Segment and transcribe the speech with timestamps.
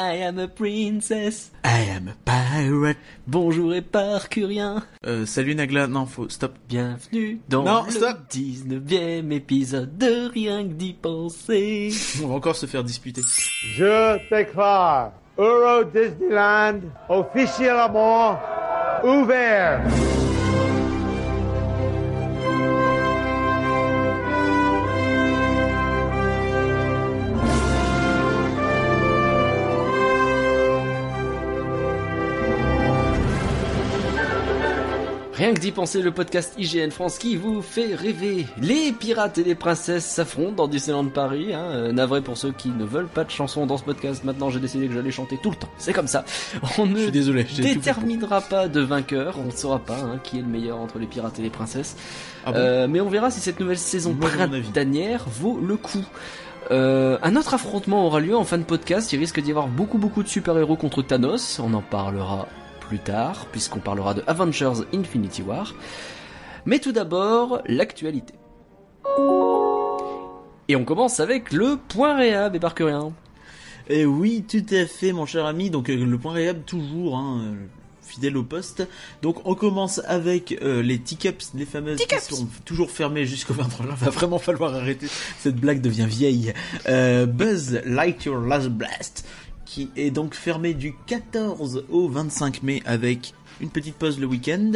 [0.00, 1.50] I am a princess.
[1.64, 2.98] I am a pirate.
[3.26, 4.84] Bonjour éparcurien.
[5.04, 6.54] Euh, salut Nagla, non, faut stop.
[6.68, 8.16] Bienvenue dans Non, le stop.
[8.30, 11.90] 19e épisode de Rien que d'y penser.
[12.22, 13.22] On va encore se faire disputer.
[13.74, 16.78] Je déclare Euro Disneyland
[17.08, 18.38] officiellement
[19.02, 19.82] ouvert.
[35.48, 38.46] Rien que d'y penser, le podcast IGN France qui vous fait rêver.
[38.60, 41.54] Les pirates et les princesses s'affrontent dans Disneyland Paris.
[41.54, 41.62] Hein.
[41.70, 44.24] Euh, navré pour ceux qui ne veulent pas de chansons dans ce podcast.
[44.24, 45.70] Maintenant, j'ai décidé que j'allais chanter tout le temps.
[45.78, 46.26] C'est comme ça.
[46.76, 47.46] On Je ne suis désolé.
[47.56, 49.36] déterminera pas de vainqueur.
[49.42, 51.96] On ne saura pas hein, qui est le meilleur entre les pirates et les princesses.
[52.44, 56.04] Ah bon Euh, mais on verra si cette nouvelle saison Moi, printanière vaut le coup.
[56.70, 59.10] Euh, un autre affrontement aura lieu en fin de podcast.
[59.14, 61.58] Il risque d'y avoir beaucoup beaucoup de super-héros contre Thanos.
[61.58, 62.48] On en parlera
[62.88, 65.74] plus tard, puisqu'on parlera de Avengers Infinity War.
[66.64, 68.34] Mais tout d'abord, l'actualité.
[70.68, 73.12] Et on commence avec le point réhab et rien.
[73.88, 75.70] Eh oui, tout à fait, mon cher ami.
[75.70, 77.54] Donc euh, le point réhab toujours, hein,
[78.02, 78.86] fidèle au poste.
[79.22, 83.86] Donc on commence avec euh, les teacups, les fameuses qui sont toujours fermées jusqu'au 23
[83.86, 83.94] juin.
[83.94, 85.06] Va vraiment falloir arrêter.
[85.38, 86.52] Cette blague devient vieille.
[86.88, 89.26] Euh, Buzz Lightyear Last Blast,
[89.68, 94.72] qui est donc fermé du 14 au 25 mai avec une petite pause le week-end.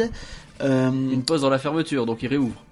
[0.61, 2.63] Euh, Une pause dans la fermeture, donc il réouvre.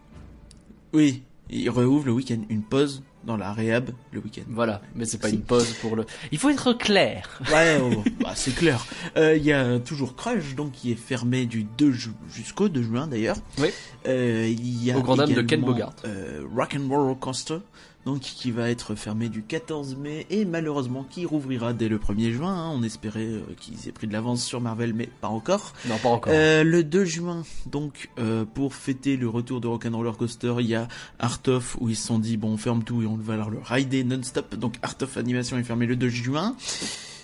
[0.93, 2.39] oui, il réouvre le week-end.
[2.49, 4.43] Une pause dans la réhab le week-end.
[4.49, 6.05] Voilà, mais c'est pas une pause pour le.
[6.31, 7.41] Il faut être clair.
[7.51, 8.85] Ouais, oh, bah, c'est clair.
[9.17, 12.81] Euh, Il y a toujours Crush, donc qui est fermé du 2 ju- jusqu'au 2
[12.83, 13.37] juin d'ailleurs.
[13.59, 13.69] Oui.
[14.07, 15.93] Euh, y a Au grand dam de Ken Bogart.
[16.05, 17.57] Euh, Rock and Roller Coaster,
[18.05, 22.31] donc qui va être fermé du 14 mai et malheureusement qui rouvrira dès le 1er
[22.31, 22.51] juin.
[22.53, 22.71] hein.
[22.73, 25.73] On espérait euh, qu'ils aient pris de l'avance sur Marvel, mais pas encore.
[25.87, 26.33] Non, pas encore.
[26.35, 30.75] Euh, le 2 juin, donc euh, pour fêter le retour de Rock'n'Roller Coaster, il y
[30.75, 30.87] a
[31.19, 33.49] Art of où ils se sont dit bon on ferme tout et on va alors
[33.49, 34.55] le rider non-stop.
[34.55, 36.55] Donc Art of Animation est fermé le 2 juin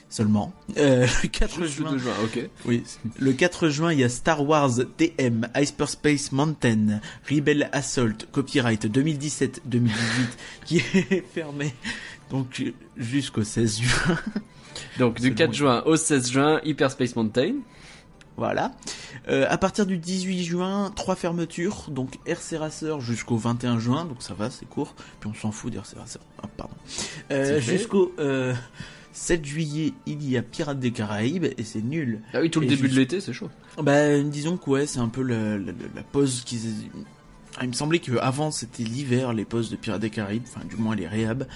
[0.10, 0.54] seulement.
[0.78, 2.50] Euh, le 4 Juste le juin, 2 juin, ok.
[2.66, 2.84] oui,
[3.20, 9.90] le 4 juin il y a Star Wars TM Hyperspace Mountain Rebel Assault Copyright 2017-2018
[10.66, 11.74] qui est fermé
[12.30, 12.64] donc
[12.96, 14.18] jusqu'au 16 juin.
[15.00, 15.54] Donc du C'est 4 bon.
[15.54, 17.56] juin au 16 juin, Hyperspace Mountain.
[18.38, 18.72] Voilà.
[19.30, 21.86] Euh, à partir du 18 juin, trois fermetures.
[21.90, 24.06] Donc RC Racer jusqu'au 21 juin.
[24.06, 24.94] Donc ça va, c'est court.
[25.20, 26.22] Puis on s'en fout d'RC Racer.
[26.44, 26.76] Ah, pardon.
[27.32, 28.54] Euh, jusqu'au euh,
[29.18, 31.46] 7 juillet, il y a Pirates des Caraïbes.
[31.58, 32.22] Et c'est nul.
[32.34, 33.50] Ah oui, tout le Et début juste- de l'été, c'est chaud.
[33.82, 36.60] Bah, disons que ouais, c'est un peu la, la, la pause qu'ils...
[37.60, 40.62] Ah, il me semblait que avant c'était l'hiver les pauses de Pirates des Caraïbes, enfin
[40.70, 41.48] du moins les réhab.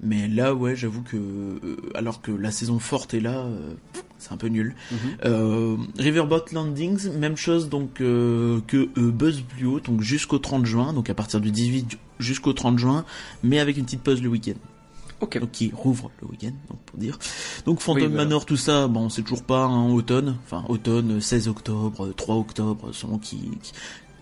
[0.00, 3.72] Mais là ouais, j'avoue que euh, alors que la saison forte est là, euh,
[4.18, 4.76] c'est un peu nul.
[4.92, 4.98] Mhm.
[5.24, 10.92] Euh, Riverboat Landings, même chose donc euh, que Buzz plus haut, donc jusqu'au 30 juin,
[10.92, 13.04] donc à partir du 18 ju- jusqu'au 30 juin,
[13.42, 14.54] mais avec une petite pause le week-end.
[15.20, 15.38] Ok.
[15.38, 17.18] Donc qui rouvre le week-end, donc pour dire.
[17.66, 18.24] Donc Phantom Oui, voilà.
[18.24, 22.90] Manor, tout ça, bon c'est toujours pas un automne, enfin automne 16 octobre, 3 octobre,
[22.92, 23.72] selon qui, qui-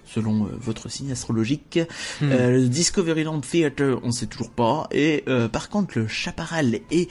[0.07, 1.79] selon euh, votre signe astrologique.
[2.21, 2.31] Hmm.
[2.31, 4.87] Euh, le Discoveryland Theater, on sait toujours pas.
[4.93, 7.09] Et euh, par contre le Chaparral et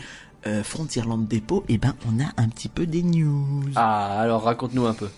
[0.48, 3.64] euh, Frontierland Depot, eh ben on a un petit peu des news.
[3.76, 5.10] Ah, alors raconte-nous un peu.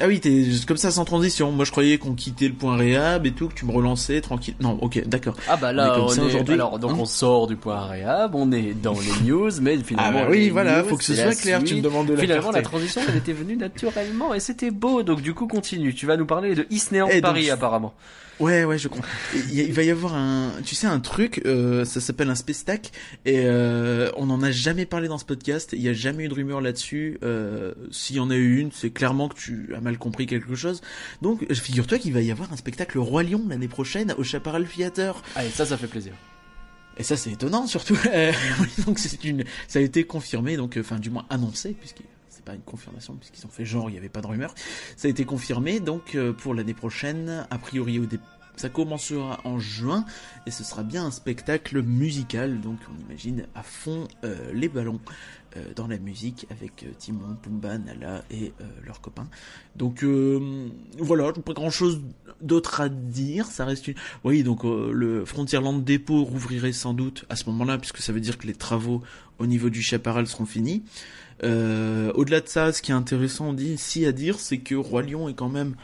[0.00, 1.52] Ah oui, t'es juste comme ça sans transition.
[1.52, 4.56] Moi, je croyais qu'on quittait le point réhab et tout, que tu me relançais tranquille.
[4.60, 5.36] Non, ok, d'accord.
[5.48, 7.86] Ah bah On est là, on est, aujourd'hui, alors donc hein on sort du point
[7.86, 11.04] réhab, on est dans les news, mais finalement Ah bah oui, voilà, news, faut que
[11.04, 11.62] ce soit la clair.
[11.62, 15.04] Tu me demandes de la Finalement, la transition, elle était venue naturellement et c'était beau.
[15.04, 15.94] Donc du coup, continue.
[15.94, 17.94] Tu vas nous parler de Disneyland donc, Paris apparemment.
[18.40, 19.08] Ouais, ouais, je comprends.
[19.52, 22.90] Il, va y avoir un, tu sais, un truc, euh, ça s'appelle un spestack,
[23.24, 25.70] et euh, on n'en a jamais parlé dans ce podcast.
[25.72, 27.18] Il y a jamais eu de rumeur là-dessus.
[27.22, 30.54] Euh, S'il y en a eu une, c'est clairement que tu as mal compris quelque
[30.54, 30.80] chose.
[31.22, 35.22] Donc, figure-toi qu'il va y avoir un spectacle Roi Lion l'année prochaine au Chaparral Theater.
[35.36, 36.12] Allez, ça, ça fait plaisir.
[36.96, 37.98] Et ça, c'est étonnant, surtout.
[38.06, 41.74] Euh, oui, donc c'est une, ça a été confirmé, donc, euh, enfin, du moins annoncé,
[41.78, 42.02] puisque
[42.44, 44.54] pas une confirmation, puisqu'ils ont fait genre, il n'y avait pas de rumeur.
[44.96, 48.20] Ça a été confirmé, donc, euh, pour l'année prochaine, a priori au dé-
[48.56, 50.04] ça commencera en juin,
[50.46, 55.00] et ce sera bien un spectacle musical, donc on imagine à fond euh, les ballons
[55.76, 59.28] dans la musique avec euh, Timon, Pumba, Nala et euh, leurs copains.
[59.76, 60.68] Donc euh,
[60.98, 62.00] voilà, pas grand chose
[62.40, 63.46] d'autre à dire.
[63.46, 63.94] Ça reste une.
[64.24, 68.20] Oui, donc euh, le Frontierland Depot rouvrirait sans doute à ce moment-là, puisque ça veut
[68.20, 69.02] dire que les travaux
[69.38, 70.82] au niveau du Chaparral seront finis.
[71.42, 75.28] Euh, Au-delà de ça, ce qui est intéressant ici à dire, c'est que Roi Lion
[75.28, 75.74] est quand même.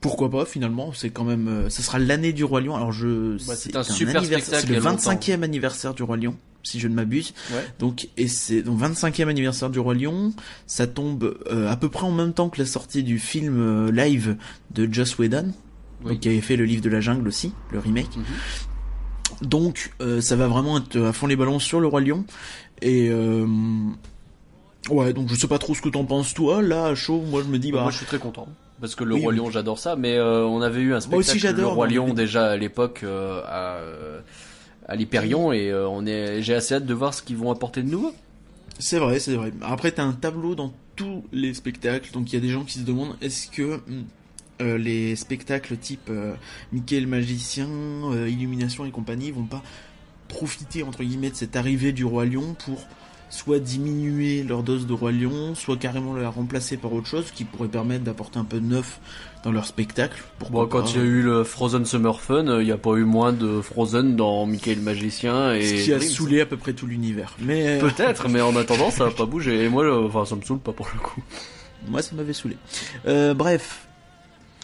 [0.00, 1.46] Pourquoi pas finalement C'est quand même.
[1.48, 2.74] euh, ça sera l'année du Roi Lion.
[2.74, 3.36] Alors je.
[3.46, 5.12] Bah, c'est un super anniversaire- C'est le il y a longtemps.
[5.12, 6.36] 25e anniversaire du Roi Lion.
[6.62, 7.34] Si je ne m'abuse.
[7.52, 7.64] Ouais.
[7.78, 10.32] Donc et c'est donc 25e anniversaire du roi lion,
[10.66, 13.90] ça tombe euh, à peu près en même temps que la sortie du film euh,
[13.90, 14.36] live
[14.72, 15.52] de Joss Whedon,
[16.04, 16.12] Oui.
[16.12, 18.16] donc, qui avait fait le livre de la jungle aussi, le remake.
[18.16, 18.24] Mhm.
[19.48, 22.24] Donc euh, ça va vraiment être à fond les ballons sur le roi lion
[22.82, 23.10] et
[24.88, 27.42] ouais donc je sais pas trop ce que t'en penses toi là à chaud moi
[27.44, 28.48] je me dis bah Moi, je suis très content.
[28.80, 29.32] Parce que le Oui, Roi.
[29.34, 32.56] Lion, j'adore ça, mais on avait eu un spectacle, aussi, le Roi Lion, déjà à
[32.56, 33.76] l'époque, à,
[34.90, 37.82] à l'Hyperion, et euh, on est, j'ai assez hâte de voir ce qu'ils vont apporter
[37.82, 38.12] de nouveau.
[38.80, 39.52] C'est vrai, c'est vrai.
[39.62, 42.80] Après, t'as un tableau dans tous les spectacles, donc il y a des gens qui
[42.80, 44.04] se demandent est-ce que hum,
[44.60, 46.34] euh, les spectacles type euh,
[46.72, 47.68] Mickey le magicien,
[48.26, 49.62] Illumination et compagnie vont pas
[50.28, 52.86] profiter entre guillemets de cette arrivée du roi lion pour
[53.30, 57.44] soit diminuer leur dose de roi lion, soit carrément la remplacer par autre chose qui
[57.44, 59.00] pourrait permettre d'apporter un peu de neuf
[59.44, 60.22] dans leur spectacle.
[60.38, 60.90] Pourquoi Bon, quand pas.
[60.90, 63.60] il y a eu le Frozen Summer Fun, il n'y a pas eu moins de
[63.60, 67.36] Frozen dans Mickey le Magicien et ce qui a saoulé à peu près tout l'univers.
[67.40, 69.64] Mais euh, Peut-être, mais en attendant, ça va pas bouger.
[69.64, 71.22] Et moi, enfin, ça me saoule pas pour le coup.
[71.88, 72.56] moi ça m'avait saoulé.
[73.06, 73.86] Euh, bref,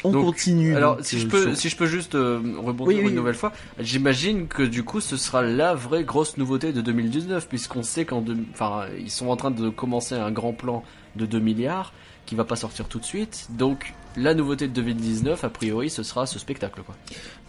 [0.04, 0.75] on Donc, continue.
[0.76, 3.06] Alors, si euh, je peux, sur- si je peux juste euh, rebondir Oui, oui, une
[3.08, 3.12] oui.
[3.14, 7.82] nouvelle fois, j'imagine que du coup, ce sera la vraie grosse nouveauté de 2019, puisqu'on
[7.82, 10.82] sait qu'en, enfin, ils sont en train de commencer un grand plan
[11.16, 11.93] de 2 milliards
[12.26, 13.46] qui va pas sortir tout de suite.
[13.50, 16.96] Donc, la nouveauté de 2019, a priori, ce sera ce spectacle, quoi.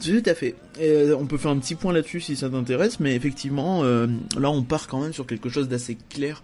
[0.04, 0.56] Tout à fait.
[0.80, 4.08] Euh, on peut faire un petit point là-dessus si ça t'intéresse, mais effectivement, euh,
[4.38, 6.44] là on part quand même sur quelque chose d'assez clair.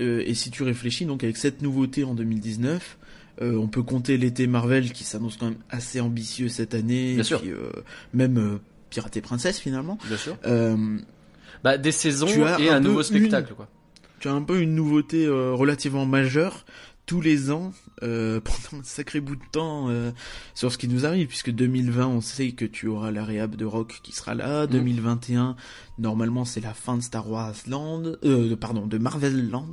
[0.00, 2.96] Euh, et si tu réfléchis, donc avec cette nouveauté en 2019,
[3.42, 7.12] euh, on peut compter l'été Marvel qui s'annonce quand même assez ambitieux cette année.
[7.14, 7.40] Bien et sûr.
[7.40, 7.70] puis, euh,
[8.12, 8.58] même euh,
[8.90, 9.98] Pirate et Princesse finalement.
[10.06, 10.36] Bien sûr.
[10.46, 10.98] Euh,
[11.64, 12.26] Bah, des saisons
[12.58, 13.68] et un nouveau une- spectacle, quoi.
[14.20, 16.64] tu as un peu une nouveauté euh, relativement majeure
[17.08, 17.72] tous les ans
[18.02, 20.12] euh, pendant un sacré bout de temps euh,
[20.54, 23.64] sur ce qui nous arrive puisque 2020 on sait que tu auras la réhab de
[23.64, 24.68] Rock qui sera là.
[24.68, 25.56] 2021
[25.98, 29.72] normalement c'est la fin de Star Wars Land euh, pardon de Marvel Land.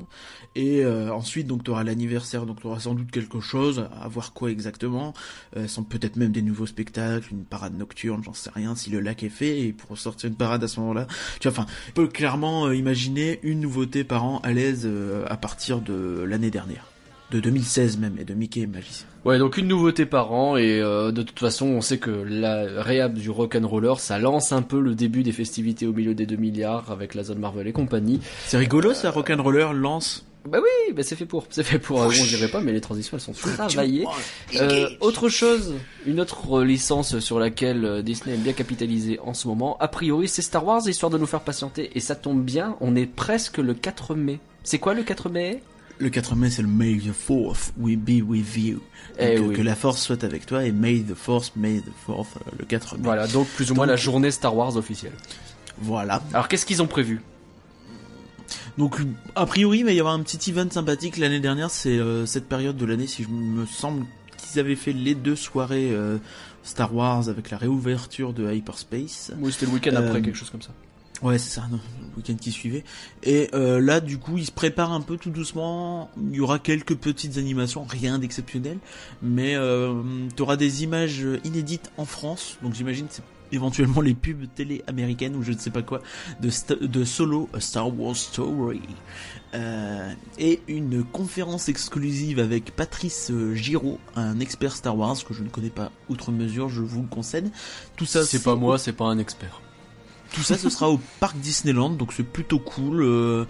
[0.55, 4.07] Et euh, ensuite donc tu auras l'anniversaire donc tu auras sans doute quelque chose à
[4.07, 5.13] voir quoi exactement.
[5.57, 9.01] Euh, sans peut-être même des nouveaux spectacles une parade nocturne j'en sais rien si le
[9.01, 11.05] lac est fait et pour sortir une parade à ce moment-là.
[11.41, 15.25] Tu vois enfin on peut clairement euh, imaginer une nouveauté par an à l'aise euh,
[15.27, 16.94] à partir de l'année dernière.
[17.31, 19.07] De 2016 même, et de Mickey et Magicien.
[19.25, 22.83] Ouais, donc une nouveauté par an et euh, de toute façon, on sait que la
[22.83, 26.35] réhab du Rock'n'Roller, ça lance un peu le début des festivités au milieu des 2
[26.35, 28.21] milliards avec la zone Marvel et compagnie.
[28.45, 30.23] C'est rigolo ça, Rock'n'Roller lance...
[30.47, 32.03] Bah oui, bah c'est fait pour, c'est fait pour.
[32.03, 34.05] euh, bon, je dirais pas, mais les transitions elles sont travaillées.
[34.57, 35.73] Euh, autre chose,
[36.05, 39.87] une autre euh, licence sur laquelle euh, Disney aime bien capitaliser en ce moment, a
[39.87, 43.07] priori c'est Star Wars, histoire de nous faire patienter, et ça tombe bien, on est
[43.07, 44.39] presque le 4 mai.
[44.63, 45.63] C'est quoi le 4 mai?
[45.99, 48.81] Le 4 mai c'est le May the 4th we be with you.
[49.17, 49.55] Eh Donc, euh, oui.
[49.55, 52.65] Que la force soit avec toi et May the Force, May the 4th euh, le
[52.65, 53.01] 4 mai.
[53.03, 55.13] Voilà, donc plus ou moins la journée Star Wars officielle.
[55.77, 56.21] Voilà.
[56.33, 57.21] Alors qu'est-ce qu'ils ont prévu?
[58.77, 58.97] Donc
[59.35, 62.47] a priori il va y avoir un petit event sympathique l'année dernière, c'est euh, cette
[62.47, 64.05] période de l'année si je me semble
[64.37, 66.17] qu'ils avaient fait les deux soirées euh,
[66.63, 69.31] Star Wars avec la réouverture de Hyperspace.
[69.39, 70.71] Oui, c'était le week-end après, Euh, quelque chose comme ça.
[71.21, 71.77] Ouais, c'est ça, le
[72.17, 72.83] week-end qui suivait.
[73.23, 76.09] Et euh, là, du coup, il se prépare un peu tout doucement.
[76.17, 78.77] Il y aura quelques petites animations, rien d'exceptionnel,
[79.21, 80.03] mais euh,
[80.35, 82.57] tu auras des images inédites en France.
[82.61, 86.01] Donc j'imagine c'est éventuellement les pubs télé américaines ou je ne sais pas quoi
[86.41, 88.81] de, sta- de Solo, A Star Wars Story.
[89.53, 95.43] Euh, et une conférence exclusive avec Patrice euh, Giraud, un expert Star Wars que je
[95.43, 97.49] ne connais pas outre mesure, je vous le concède.
[97.95, 99.61] Tout ça, C'est pas moi, c'est pas un expert.
[100.35, 103.01] Tout ça, ce sera au parc Disneyland, donc c'est plutôt cool.
[103.01, 103.45] euh,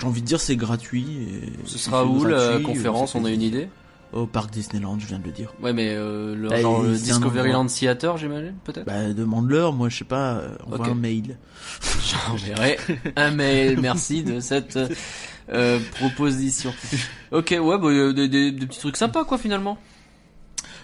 [0.00, 1.06] J'ai envie de dire, c'est gratuit.
[1.22, 3.68] et Ce sera où la gratuit, conférence On a une idée
[4.12, 5.52] Au parc Disneyland, je viens de le dire.
[5.62, 6.92] Ouais, mais euh, le, Bah, genre le.
[6.96, 10.88] Discoveryland Theater, j'imagine, peut-être Bah, demande-leur, moi, je sais pas, euh, envoie Ok.
[10.88, 11.38] un mail.
[12.28, 12.78] J'enverrai
[13.16, 14.78] un mail, merci de cette
[15.52, 16.72] euh, proposition.
[17.32, 19.76] Ok, ouais, bah, euh, des, des, des petits trucs sympas, quoi, finalement.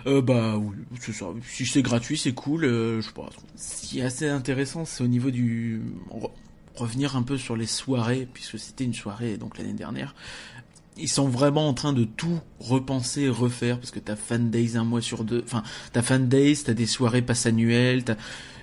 [0.07, 0.75] Euh, bah, oui,
[1.13, 1.27] ça.
[1.47, 2.65] Si c'est gratuit, c'est cool.
[2.65, 3.29] euh, je sais pas.
[3.57, 5.81] Ce qui est assez intéressant, c'est au niveau du...
[6.11, 6.31] re-
[6.75, 10.15] Revenir un peu sur les soirées, puisque c'était une soirée, donc l'année dernière.
[10.97, 14.85] Ils sont vraiment en train de tout repenser, refaire, parce que t'as Fan Days un
[14.85, 15.43] mois sur deux.
[15.45, 18.17] Enfin, t'as Fan Days, t'as des soirées passes annuelles, t'as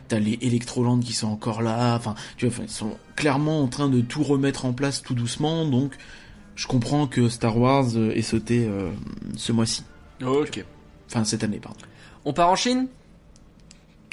[0.07, 1.95] t'as les Electroland qui sont encore là.
[1.95, 5.67] Enfin, tu vois, ils sont clairement en train de tout remettre en place tout doucement.
[5.67, 5.93] Donc,
[6.55, 8.89] je comprends que Star Wars euh, ait sauté euh,
[9.37, 9.83] ce mois-ci.
[10.25, 10.65] Ok.
[11.09, 11.79] Enfin, cette année, pardon.
[12.25, 12.87] On part en Chine?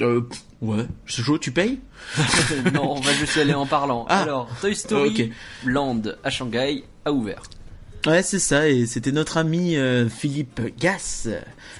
[0.01, 0.21] Euh,
[0.61, 0.85] ouais.
[1.07, 1.79] C'est chaud, tu payes?
[2.73, 4.05] Non, on va juste y aller en parlant.
[4.09, 4.21] Ah.
[4.21, 5.31] Alors, Toy Story.
[5.65, 7.43] Land à Shanghai a ouvert.
[8.05, 11.27] Ouais, c'est ça, et c'était notre ami euh, Philippe Gass,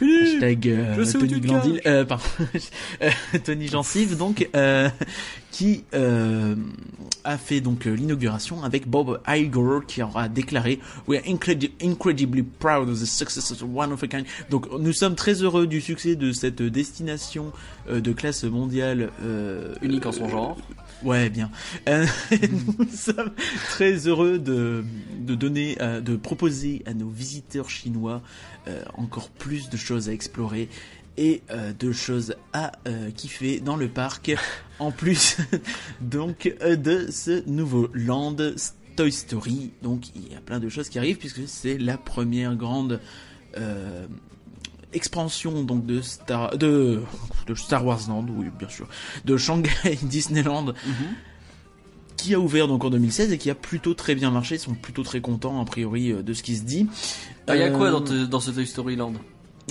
[0.01, 2.24] hashtag euh, Tony Glandil, euh, pardon,
[3.01, 3.09] euh,
[3.45, 4.89] Tony Gencive, donc, euh,
[5.51, 6.55] qui euh,
[7.24, 12.89] a fait donc l'inauguration avec Bob Iger, qui aura déclaré «We are incredi- incredibly proud
[12.89, 14.25] of the success of one of a kind».
[14.50, 17.53] Donc, nous sommes très heureux du succès de cette destination
[17.89, 20.57] euh, de classe mondiale euh, Unique en son genre.
[21.04, 21.51] Ouais, bien.
[21.88, 22.06] Euh,
[22.80, 23.32] nous sommes
[23.68, 24.84] très heureux de,
[25.20, 28.22] de donner, euh, de proposer à nos visiteurs chinois
[28.68, 30.70] euh, encore plus de choses à explorer
[31.18, 34.36] et euh, de choses à euh, kiffer dans le parc.
[34.80, 35.38] En plus,
[36.01, 38.36] donc, de ce nouveau land
[38.96, 39.72] Toy Story.
[39.82, 43.01] Donc, il y a plein de choses qui arrivent puisque c'est la première grande
[43.58, 44.06] euh,
[44.94, 47.01] expansion donc de Star de,
[47.48, 48.88] de Star Wars Land, oui bien sûr,
[49.25, 50.74] de Shanghai Disneyland
[52.15, 54.56] qui a ouvert donc en 2016 et qui a plutôt très bien marché.
[54.56, 56.88] Ils sont plutôt très contents a priori euh, de ce qui se dit.
[57.46, 59.13] Ah, Il y a quoi Euh, dans, te- dans ce Toy Story Land?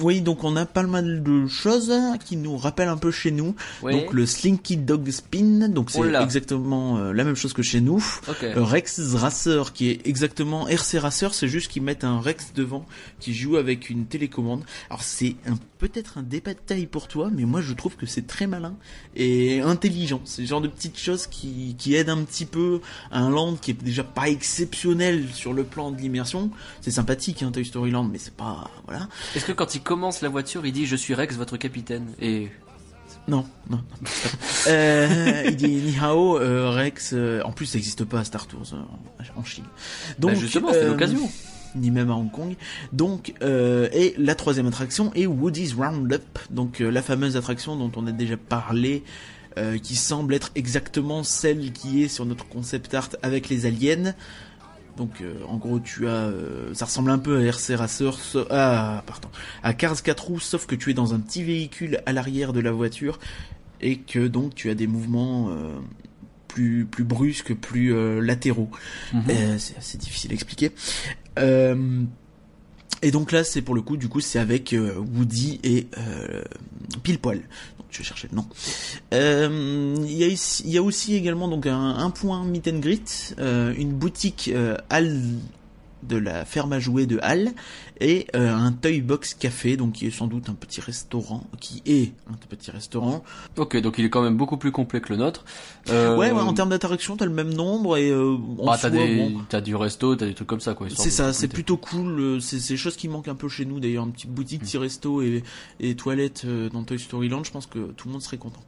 [0.02, 1.92] Oui, donc on a pas mal de choses
[2.24, 3.54] qui nous rappellent un peu chez nous.
[3.82, 8.04] Donc le Slinky Dog Spin, donc c'est exactement euh, la même chose que chez nous.
[8.28, 8.42] Ok.
[8.42, 12.84] Euh, Rex Racer qui est exactement RC Racer, c'est juste qu'ils mettent un Rex devant
[13.20, 14.64] qui joue avec une télécommande.
[14.90, 18.46] Alors c'est un peut-être un détail pour toi, mais moi je trouve que c'est très
[18.46, 18.74] malin
[19.14, 20.20] et intelligent.
[20.24, 23.72] C'est le genre de petites choses qui, qui aident un petit peu un land qui
[23.72, 26.50] est déjà pas exceptionnel sur le plan de l'immersion.
[26.80, 29.08] C'est sympathique hein, Toy Story Land, mais c'est pas voilà.
[29.34, 32.48] Est-ce que quand il commence la voiture, il dit Je suis Rex, votre capitaine Et.
[33.28, 33.78] Non, non.
[33.78, 34.08] non.
[34.68, 37.12] euh, il dit ni hao, euh, Rex.
[37.12, 39.64] euh, en plus, ça n'existe pas à Star Tours euh, en Chine.
[40.18, 41.30] Donc Bah, justement, c'était euh, l'occasion.
[41.76, 42.54] Ni même à Hong Kong.
[42.92, 46.38] Donc, et la troisième attraction est Woody's Roundup.
[46.50, 49.02] Donc, la fameuse attraction dont on a déjà parlé,
[49.82, 54.14] qui semble être exactement celle qui est sur notre concept art avec les aliens.
[54.96, 58.46] Donc, euh, en gros, tu as, euh, ça ressemble un peu à RC Racer, so-
[58.50, 59.28] ah, pardon,
[59.62, 62.60] à Cars 4 roues, sauf que tu es dans un petit véhicule à l'arrière de
[62.60, 63.18] la voiture
[63.82, 65.74] et que donc tu as des mouvements euh,
[66.48, 68.70] plus plus brusques, plus latéraux.
[69.12, 69.58] Mhm.
[69.58, 70.72] C'est assez difficile à expliquer.
[73.02, 74.74] Et donc là, c'est pour le coup, du coup, c'est avec
[75.14, 75.86] Woody et
[77.02, 77.42] Pile Poil.
[77.90, 78.46] Je chercher le nom.
[79.12, 84.50] Il y, a aussi également donc un, un point meet and greet, euh, une boutique
[84.52, 85.22] euh, Hall
[86.08, 87.50] de la ferme à jouets de Hall
[88.00, 91.82] et euh, un Toy Box Café, donc qui est sans doute un petit restaurant, qui
[91.86, 93.24] est un petit restaurant.
[93.56, 95.44] Ok, donc il est quand même beaucoup plus complet que le nôtre.
[95.90, 98.90] Euh, Ouais, ouais, en termes d'attraction, t'as le même nombre et euh, en bah, t'as
[98.90, 99.16] des...
[99.16, 100.88] bon, du resto, t'as des trucs comme ça, quoi.
[100.90, 102.40] C'est ça, c'est plutôt cool.
[102.40, 104.04] C'est des choses qui manquent un peu chez nous d'ailleurs.
[104.04, 105.42] Une petite boutique, petit resto et,
[105.80, 107.44] et toilettes dans Toy Story Land.
[107.44, 108.62] Je pense que tout le monde serait content.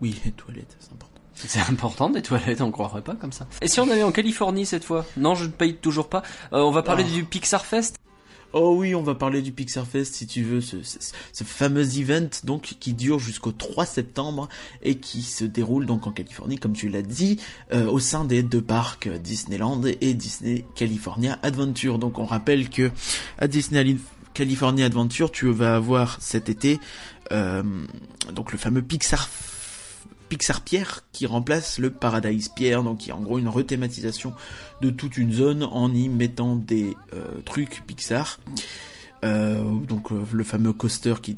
[0.00, 1.20] Oui, et toilettes, c'est important.
[1.36, 3.46] C'est important des toilettes, on croirait pas comme ça.
[3.60, 5.04] Et si on allait en Californie cette fois?
[5.16, 6.22] Non, je ne paye toujours pas.
[6.52, 7.12] Euh, on va parler Ah.
[7.12, 7.96] du Pixar Fest.
[8.52, 10.98] Oh oui, on va parler du Pixar Fest si tu veux, ce, ce,
[11.32, 14.48] ce fameux event donc qui dure jusqu'au 3 septembre
[14.82, 17.38] et qui se déroule donc en Californie, comme tu l'as dit,
[17.74, 21.98] euh, au sein des deux parcs euh, Disneyland et Disney California Adventure.
[21.98, 22.90] Donc on rappelle que
[23.38, 23.96] à Disney
[24.32, 26.80] California Adventure, tu vas avoir cet été
[27.32, 27.62] euh,
[28.32, 29.28] donc le fameux Pixar
[30.28, 34.34] Pixar Pierre qui remplace le Paradise Pierre, donc qui est en gros une rethématisation
[34.80, 38.40] de toute une zone en y mettant des euh, trucs Pixar.
[39.24, 41.36] Euh, donc euh, le fameux coaster qui,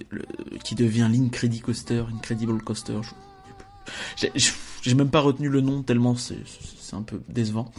[0.64, 3.00] qui devient l'Incredi Coaster, Incredible Coaster.
[4.82, 6.36] J'ai même pas retenu le nom tellement c'est
[6.92, 7.72] un peu décevant.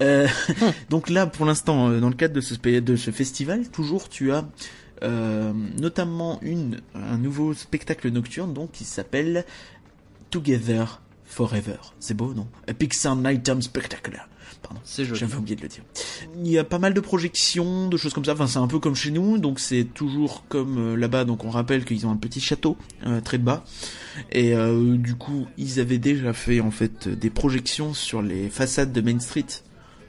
[0.90, 4.44] Donc là, pour l'instant, dans le cadre de ce, de ce festival, toujours tu as
[5.02, 9.44] notamment une, un nouveau spectacle nocturne donc qui s'appelle
[10.30, 11.78] Together Forever.
[11.98, 12.46] C'est beau, non?
[12.68, 14.28] A Pixar Nighttime Spectacular.
[14.62, 14.80] Pardon.
[14.84, 15.18] C'est joli.
[15.20, 15.82] J'avais oublié de le dire.
[16.36, 18.32] Il y a pas mal de projections, de choses comme ça.
[18.32, 21.24] Enfin, c'est un peu comme chez nous, donc c'est toujours comme euh, là-bas.
[21.24, 23.64] Donc on rappelle qu'ils ont un petit château euh, très bas,
[24.32, 28.92] et euh, du coup ils avaient déjà fait en fait des projections sur les façades
[28.92, 29.46] de Main Street.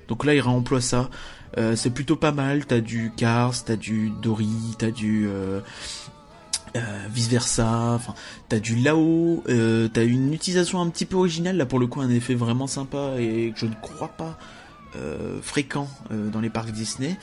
[0.08, 1.10] Donc là ils réemploient ça.
[1.58, 2.66] Euh, c'est plutôt pas mal.
[2.66, 5.28] T'as du Cars, t'as du Dory, t'as du
[6.76, 7.94] euh, vice versa.
[7.94, 8.14] Enfin,
[8.50, 9.44] t'as du Lao.
[9.50, 12.68] Euh, t'as une utilisation un petit peu originale là pour le coup, un effet vraiment
[12.68, 14.38] sympa et que je ne crois pas
[14.96, 17.18] euh, fréquent euh, dans les parcs Disney.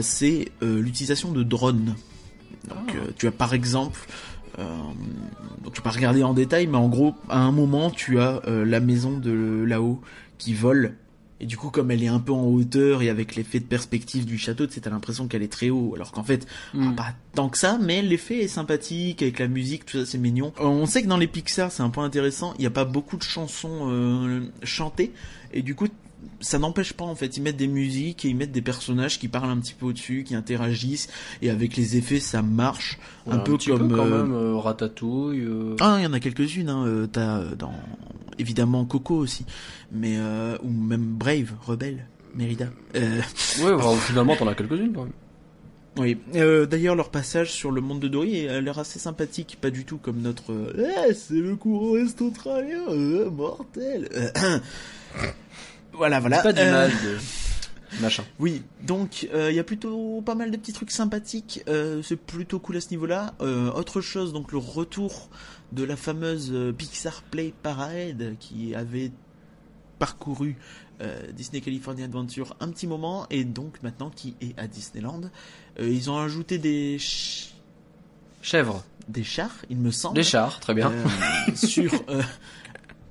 [0.00, 1.94] C'est l'utilisation de drones.
[2.68, 4.00] Donc euh, tu as par exemple
[4.58, 8.42] donc tu peux pas regarder en détail, mais en gros, à un moment, tu as
[8.46, 10.02] la maison de là-haut
[10.36, 10.96] qui vole.
[11.40, 14.26] Et du coup, comme elle est un peu en hauteur et avec l'effet de perspective
[14.26, 15.92] du château, tu sais, t'as l'impression qu'elle est très haut.
[15.94, 16.94] Alors qu'en fait, Hmm.
[16.94, 20.52] pas tant que ça, mais l'effet est sympathique avec la musique, tout ça, c'est mignon.
[20.60, 22.84] Euh, on sait que dans les Pixar, c'est un point intéressant, il n'y a pas
[22.84, 25.12] beaucoup de chansons euh, chantées.
[25.52, 25.86] Et du coup,
[26.40, 27.36] ça n'empêche pas en fait.
[27.36, 30.24] Ils mettent des musiques et ils mettent des personnages qui parlent un petit peu au-dessus,
[30.26, 31.08] qui interagissent
[31.42, 32.98] et avec les effets ça marche
[33.28, 33.90] un peu petit comme.
[33.94, 35.40] quand euh, même euh, Ratatouille.
[35.40, 36.68] euh, Ah, il y en a quelques-unes.
[36.68, 37.08] Hein.
[37.12, 37.72] T'as dans
[38.38, 39.44] évidemment Coco aussi,
[39.92, 40.16] mais
[40.62, 42.68] ou même Brave, Rebelle, Mérida.
[42.96, 43.20] Euh,
[43.62, 43.72] Ouais,
[44.06, 45.12] finalement t'en as quelques-unes quand même.
[45.98, 46.16] oui.
[46.36, 49.84] Euh, D'ailleurs, leur passage sur le monde de Dory a l'air assez sympathique, pas du
[49.84, 50.52] tout comme notre.
[50.52, 54.08] euh, Eh, c'est le courant est australien, euh, mortel.
[55.92, 56.36] Voilà, voilà.
[56.38, 58.24] C'est pas du Euh, mal de machin.
[58.38, 61.62] Oui, donc euh, il y a plutôt pas mal de petits trucs sympathiques.
[61.68, 63.34] euh, c'est plutôt cool à ce niveau-là.
[63.40, 65.28] Euh, autre chose, donc le retour
[65.72, 69.10] de la fameuse Pixar Play Parade qui avait
[69.98, 70.56] parcouru
[71.34, 75.22] Disney California Adventure un petit moment et donc maintenant qui est à Disneyland.
[75.80, 77.54] Ils ont ajouté des ch-
[78.42, 78.84] Chèvre.
[79.08, 80.14] des chars, il me semble.
[80.16, 80.92] Des chars, très bien.
[81.54, 81.92] Sur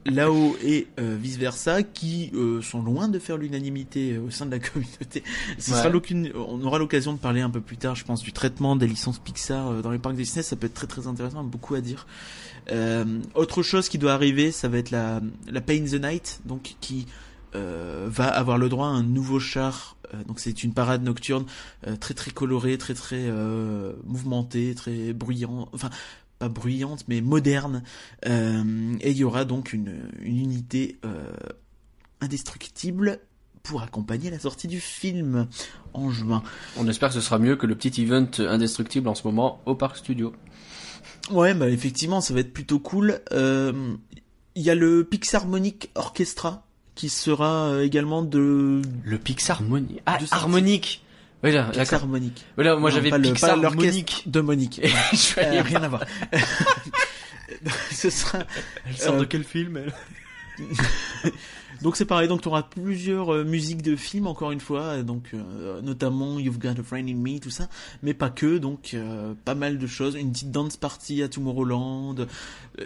[0.07, 4.45] euh, là-haut et vice versa qui euh, sont loin de faire l'unanimité euh, au sein
[4.45, 5.23] de la communauté.
[5.57, 5.77] Ce Ouais.
[5.77, 8.75] sera l'aucune- on aura l'occasion de parler un peu plus tard, je pense, du traitement
[8.75, 10.43] des licences Pixar euh, dans les parcs Disney.
[10.43, 12.07] Ça peut être très très intéressant, beaucoup à dire.
[12.71, 16.41] Euh, autre chose qui doit arriver, ça va être la, la Pay in the Night,
[16.45, 17.07] donc qui
[17.55, 19.95] euh, va avoir le droit à un nouveau char.
[20.13, 21.45] Euh, donc c'est une parade nocturne
[21.87, 25.67] euh, très très colorée, très très euh, mouvementée, très bruyant.
[25.73, 25.89] Enfin
[26.39, 27.83] pas bruyante mais moderne.
[28.25, 31.31] Euh, et il y aura donc une, une unité euh,
[32.21, 33.19] indestructible
[33.61, 35.47] pour accompagner la sortie du film
[35.93, 36.41] en juin.
[36.77, 39.75] On espère que ce sera mieux que le petit event indestructible en ce moment au
[39.75, 40.33] Parc Studio.
[41.29, 43.19] Ouais, bah effectivement, ça va être plutôt cool.
[43.31, 43.95] Euh,
[44.55, 46.65] Il y a le Pixarmonic Orchestra
[46.95, 50.01] qui sera également de Le Pixar Harmonique.
[50.05, 51.03] Ah, harmonique.
[51.43, 51.81] Oui, là, d'accord.
[51.81, 52.45] Pixarmonic.
[52.57, 54.23] Oui, là, moi Non, j'avais pas le- pas Pixar l'orchestre Harmonique.
[54.27, 54.81] de Monique.
[55.11, 56.03] Je suis allé Euh, rien à voir.
[57.91, 58.39] Ce sera
[58.85, 59.93] Elle sort Euh, de quel film elle?
[61.81, 65.03] Donc c'est pareil, donc tu auras plusieurs euh, musiques de films encore une fois, euh,
[65.03, 67.69] donc euh, notamment You've Got a Friend in Me, tout ça,
[68.03, 72.15] mais pas que, donc euh, pas mal de choses, une petite dance party à Tomorrowland.
[72.81, 72.85] Euh,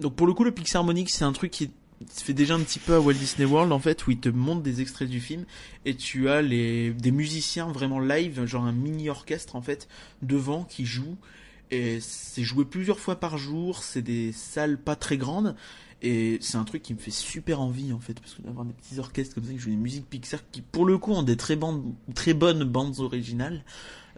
[0.00, 1.70] donc pour le coup le Pixarmonic c'est un truc qui se
[2.10, 4.62] fait déjà un petit peu à Walt Disney World en fait où ils te montrent
[4.62, 5.44] des extraits du film
[5.84, 9.88] et tu as les des musiciens vraiment live, genre un mini orchestre en fait
[10.22, 11.16] devant qui joue
[11.70, 15.56] et c'est joué plusieurs fois par jour, c'est des salles pas très grandes
[16.02, 18.74] et c'est un truc qui me fait super envie en fait, parce que d'avoir des
[18.74, 21.36] petits orchestres comme ça qui jouent des musiques Pixar qui pour le coup ont des
[21.36, 23.64] très, bandes, très bonnes bandes originales,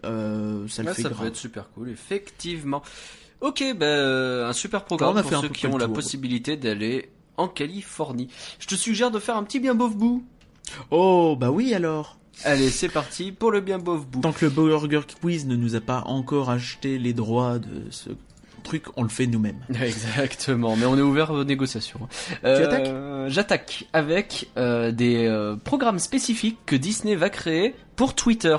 [0.03, 2.81] euh, ça le Ouais, fait ça peut être super cool, effectivement.
[3.41, 5.93] Ok, ben euh, un super programme pour ceux qui ont la tour.
[5.93, 8.29] possibilité d'aller en Californie.
[8.59, 10.23] Je te suggère de faire un petit bien bof bout.
[10.91, 14.19] Oh bah oui alors Allez, c'est parti pour le bien bof bout.
[14.19, 18.09] Tant que le Burger Quiz ne nous a pas encore acheté les droits de ce
[18.65, 19.59] truc, on le fait nous-mêmes.
[19.81, 22.09] Exactement, mais on est ouvert aux négociations.
[22.43, 28.57] Euh, J'attaque avec euh, des euh, programmes spécifiques que Disney va créer pour Twitter.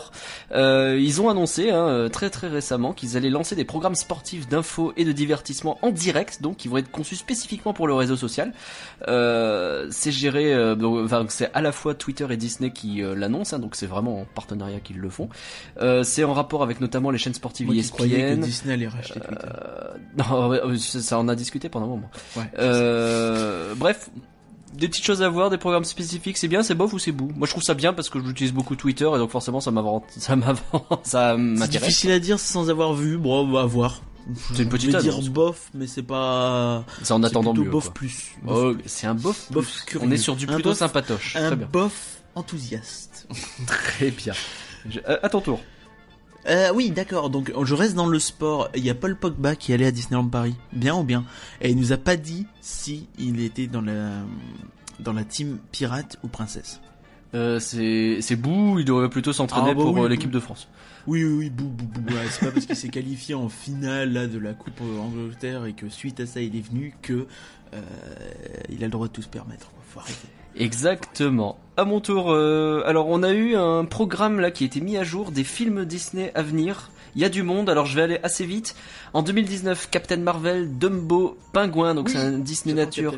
[0.53, 4.49] Euh, ils ont annoncé hein, euh, très très récemment qu'ils allaient lancer des programmes sportifs
[4.49, 8.16] d'infos et de divertissement en direct, donc qui vont être conçus spécifiquement pour le réseau
[8.16, 8.53] social.
[9.09, 13.14] Euh, c'est géré, euh, donc, enfin c'est à la fois Twitter et Disney qui euh,
[13.14, 15.29] l'annoncent, hein, donc c'est vraiment en partenariat qu'ils le font.
[15.81, 18.40] Euh, c'est en rapport avec notamment les chaînes sportives Moi croyais que ESPN.
[18.40, 19.46] Disney allait racheter Twitter.
[19.46, 22.11] Euh, non, ça, ça en a discuté pendant un moment.
[22.37, 22.51] Ouais.
[22.59, 24.11] Euh, bref,
[24.77, 27.31] des petites choses à voir, des programmes spécifiques, c'est bien, c'est bof ou c'est bout
[27.37, 30.03] Moi je trouve ça bien parce que j'utilise beaucoup Twitter et donc forcément ça m'avance,
[30.17, 30.62] ça m'avance,
[31.03, 34.03] ça C'est difficile à dire sans avoir vu, bon on va voir.
[34.55, 35.29] C'est une petite Je vais dire annonce.
[35.29, 36.85] bof, mais c'est pas...
[37.03, 37.71] C'est en attendant mieux.
[37.71, 37.95] bof quoi.
[37.95, 38.33] plus.
[38.49, 39.47] Oh, c'est un bof.
[39.53, 39.99] Bof plus.
[40.03, 41.37] On est sur du Un plutôt bof- sympatoche.
[41.37, 41.69] Un Très bien.
[41.73, 41.93] bof
[42.35, 43.29] enthousiaste.
[43.69, 44.33] Très bien.
[44.89, 45.61] Je- euh, à ton tour.
[46.48, 47.30] Euh, oui, d'accord.
[47.30, 48.68] Donc, je reste dans le sport.
[48.76, 50.54] Il y a Paul Pogba qui allait à Disneyland Paris.
[50.72, 51.24] Bien ou bien?
[51.61, 54.11] Et il nous a pas dit si il était dans la
[55.00, 56.80] dans la team pirate ou princesse.
[57.35, 60.09] Euh, c'est c'est Bou, il devrait plutôt s'entraîner Ah, bah pour oui, euh, Bou.
[60.09, 60.68] l'équipe de France.
[61.07, 61.51] Oui, oui, oui.
[61.51, 62.12] Bou, bou, bou.
[62.14, 65.73] Ouais, c'est pas parce qu'il s'est qualifié en finale là de la Coupe Angleterre et
[65.73, 67.27] que suite à ça il est venu que
[67.75, 67.81] euh,
[68.69, 69.71] il a le droit de tout se permettre.
[69.71, 69.83] quoi.
[69.88, 70.29] Faut arrêter.
[70.59, 71.59] Exactement.
[71.77, 74.97] À mon tour, euh, alors on a eu un programme là qui a été mis
[74.97, 76.90] à jour des films Disney à venir.
[77.14, 78.75] Il y a du monde, alors je vais aller assez vite.
[79.14, 83.14] En 2019, Captain Marvel, Dumbo, Pingouin, donc Oui, c'est un Disney Nature.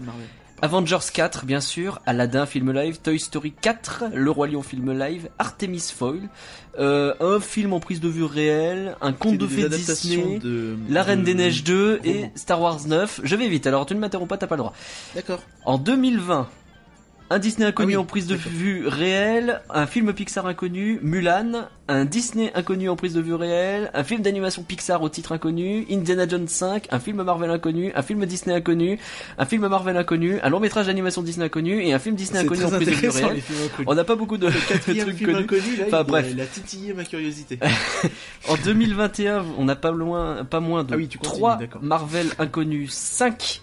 [0.61, 5.29] Avengers 4, bien sûr, Aladdin film live, Toy Story 4, Le Roi Lion film live,
[5.39, 6.23] Artemis Foil,
[6.81, 11.05] euh, un film en prise de vue réelle, un conte de fées Disney, de- La
[11.05, 12.25] Reine de- des Neiges 2 et.
[12.35, 13.21] Star Wars 9.
[13.23, 14.75] Je vais vite, alors tu ne m'interromps pas, t'as pas le droit.
[15.15, 15.41] D'accord.
[15.65, 16.49] En 2020,
[17.31, 21.69] Un Disney inconnu Ah oui, en prise de vue réelle, un film Pixar inconnu, Mulan,
[21.87, 25.87] un Disney inconnu en prise de vue réelle, un film d'animation Pixar au titre inconnu,
[25.91, 28.99] Indiana Jones 5, un film Marvel inconnu, un film Disney inconnu,
[29.37, 32.65] un film Marvel inconnu, un long métrage d'animation Disney inconnu et un film Disney inconnu
[32.65, 33.43] en prise de vue réelle.
[33.87, 35.35] On n'a pas beaucoup de Le trucs film connus.
[35.37, 36.27] inconnu, là, Enfin, il, bref.
[36.31, 37.59] il a titillé ma curiosité.
[38.49, 41.83] En 2021, on n'a pas loin, pas moins de Ah oui, tu continues, 3 d'accord.
[41.83, 43.61] Marvel inconnus, 5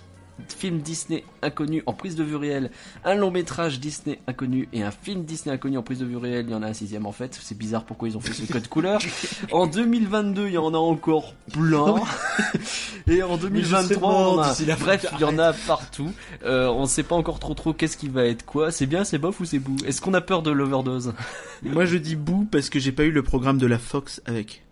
[0.49, 2.71] films Disney inconnus en prise de vue réelle,
[3.03, 6.45] un long métrage Disney inconnu et un film Disney inconnu en prise de vue réelle.
[6.47, 7.37] Il y en a un sixième en fait.
[7.41, 8.99] C'est bizarre pourquoi ils ont fait ce code couleur.
[9.51, 11.95] En 2022, il y en a encore plein.
[13.07, 15.53] et en Mais je serai 2023, on en mort a- bref, il y en a
[15.53, 16.11] partout.
[16.43, 18.71] Euh, on sait pas encore trop trop qu'est-ce qui va être quoi.
[18.71, 19.77] C'est bien, c'est bof ou c'est bout.
[19.85, 21.13] Est-ce qu'on a peur de l'overdose?
[21.63, 24.63] Moi, je dis bou parce que j'ai pas eu le programme de la Fox avec.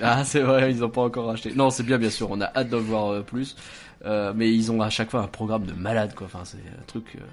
[0.00, 1.52] Ah, c'est vrai, ils ont pas encore acheté.
[1.54, 3.56] Non, c'est bien, bien sûr, on a hâte d'en voir euh, plus.
[4.04, 6.26] Euh, mais ils ont à chaque fois un programme de malade, quoi.
[6.26, 7.16] Enfin, c'est un truc.
[7.16, 7.24] euh,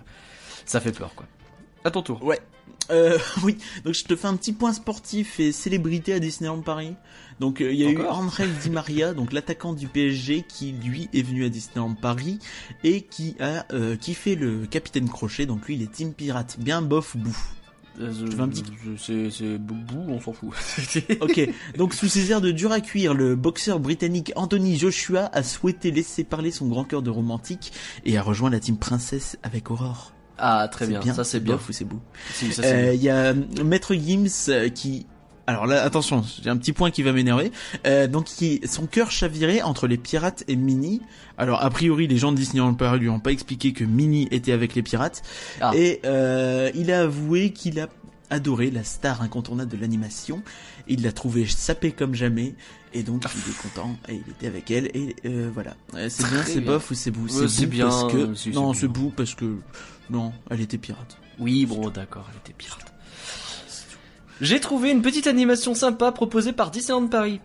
[0.65, 1.25] ça fait peur, quoi.
[1.83, 2.23] À ton tour.
[2.23, 2.39] Ouais.
[2.91, 6.95] Euh, oui, donc je te fais un petit point sportif et célébrité à Disneyland Paris.
[7.39, 10.73] Donc euh, il y a Encore eu Angel Di Maria, donc l'attaquant du PSG qui
[10.73, 12.39] lui est venu à Disneyland Paris
[12.83, 15.45] et qui a euh, qui fait le capitaine Crochet.
[15.45, 17.19] Donc lui il est team pirate, bien bof ou
[18.01, 18.63] Euh, Tu veux un petit-
[18.97, 20.49] je- C'est boubou, on s'en fout.
[21.21, 25.43] Ok, donc sous ses airs de dur à cuire, le boxeur britannique Anthony Joshua a
[25.43, 27.71] souhaité laisser parler son grand cœur de romantique
[28.05, 30.11] et a rejoint la team princesse avec Aurore.
[30.39, 31.13] ah, très C'est bien.
[31.13, 31.53] Ça, c'est bien.
[31.55, 31.85] bof ou c'est.
[32.33, 32.91] Si, c'est Euh, bien.
[32.93, 35.05] Il y a euh, Maître Gims qui...
[35.45, 37.51] Alors là, attention, j'ai un petit point qui va m'énerver.
[37.85, 41.01] Euh, donc, qui, son cœur chavirait entre les pirates et Minnie.
[41.37, 44.53] Alors, a priori, les gens de Disneyland Paris lui ont pas expliqué que Minnie était
[44.53, 45.21] avec les pirates.
[45.59, 45.71] Ah.
[45.75, 47.89] Et euh, il a avoué qu'il a
[48.29, 50.43] adoré la star incontournable de l'animation.
[50.87, 52.55] Il l'a trouvé sapé comme jamais.
[52.93, 53.97] Et donc, il est content.
[54.07, 54.85] Et il était avec elle.
[54.93, 55.75] Et euh, voilà.
[55.95, 57.27] Euh, c'est bien, c'est bof ou c'est bou?
[57.27, 58.33] Ouais, c'est bien, parce que...
[58.35, 59.57] si, non, c'est bou parce que...
[60.09, 61.17] Non, elle était pirate.
[61.39, 62.92] Oui, bon, d'accord, elle était pirate.
[64.43, 67.39] J'ai trouvé une petite animation sympa proposée par Disneyland Paris.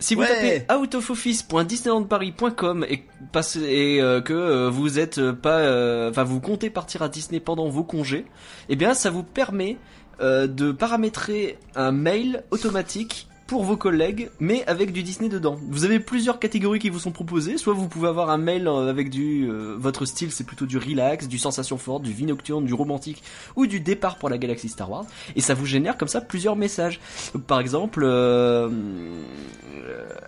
[0.00, 0.26] Si vous Ouais.
[0.28, 6.40] tapez outofoffice.disneylandparis.com et, passe- et euh, que euh, vous êtes euh, pas, euh, enfin vous
[6.40, 8.26] comptez partir à Disney pendant vos congés,
[8.68, 9.78] eh bien ça vous permet
[10.18, 15.56] de paramétrer un mail automatique pour vos collègues, mais avec du Disney dedans.
[15.70, 17.58] Vous avez plusieurs catégories qui vous sont proposées.
[17.58, 20.78] Soit vous pouvez avoir un mail euh, avec du euh, votre style, c'est plutôt du
[20.78, 23.22] relax, du sensation forte, du vie nocturne, du romantique
[23.54, 25.04] ou du départ pour la galaxie Star Wars.
[25.36, 27.00] Et ça vous génère comme ça plusieurs messages.
[27.46, 28.68] Par exemple, euh,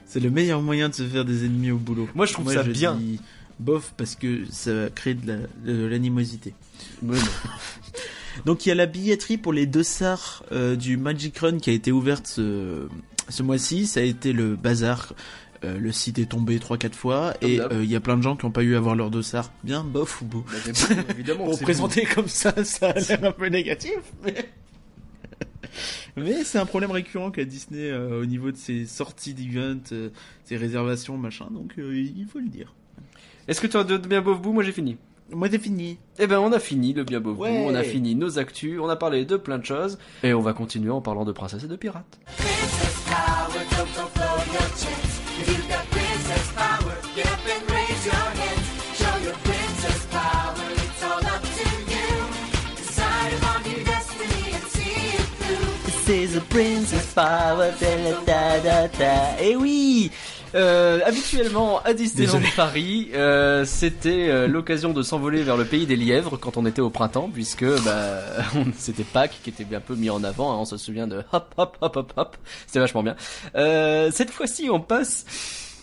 [0.07, 2.09] C'est le meilleur moyen de se faire des ennemis au boulot.
[2.17, 2.97] Moi, je trouve ça je bien.
[2.97, 3.21] dis
[3.61, 5.37] bof parce que ça crée de la-
[5.89, 6.53] l'animosité.
[7.03, 7.15] Non.
[8.47, 11.71] Donc il y a la billetterie pour les deux SAR euh, du Magic Run qui
[11.71, 12.89] a été ouverte ce,
[13.29, 13.87] ce mois-ci.
[13.87, 15.15] Ça a été le bazar.
[15.63, 18.23] Euh, le site est tombé 3-4 fois Comme et euh, il y a plein de
[18.23, 19.53] gens qui n'ont pas eu à avoir leur dossard.
[19.63, 20.45] Bien bof ou beau.
[21.11, 21.45] évidemment.
[21.45, 24.49] Pour présenter comme ça, ça a l'air un peu négatif, mais...
[26.17, 30.11] Mais c'est un problème récurrent qu'a Disney euh, au niveau de ses sorties d'event, euh,
[30.45, 32.75] ses réservations, machin, donc euh, il faut le dire.
[33.49, 34.97] Est-ce que tu as de bien bof bout Moi j'ai fini.
[35.33, 35.99] Moi j'ai fini.
[36.19, 37.65] Eh ben on a fini le bien Ouais.
[37.67, 40.53] on a fini nos actus, on a parlé de plein de choses et on va
[40.53, 42.19] continuer en parlant de princesses et de pirates.
[42.37, 45.21] Princess power, don't go blow your chance.
[45.41, 46.97] If you've got princess power,
[58.27, 59.41] da da da.
[59.43, 60.11] Et oui
[60.55, 62.41] euh, habituellement à Disneyland.
[62.57, 66.81] Paris, euh, c'était euh, l'occasion de s'envoler vers le pays des lièvres quand on était
[66.81, 68.21] au printemps, puisque bah,
[68.57, 70.53] on- c'était Pâques qui était un peu mis en avant.
[70.53, 72.37] hein, on se souvient de hop hop hop hop hop,
[72.67, 73.17] c'était vachement bien.
[73.55, 75.25] Euh, cette fois-ci, on passe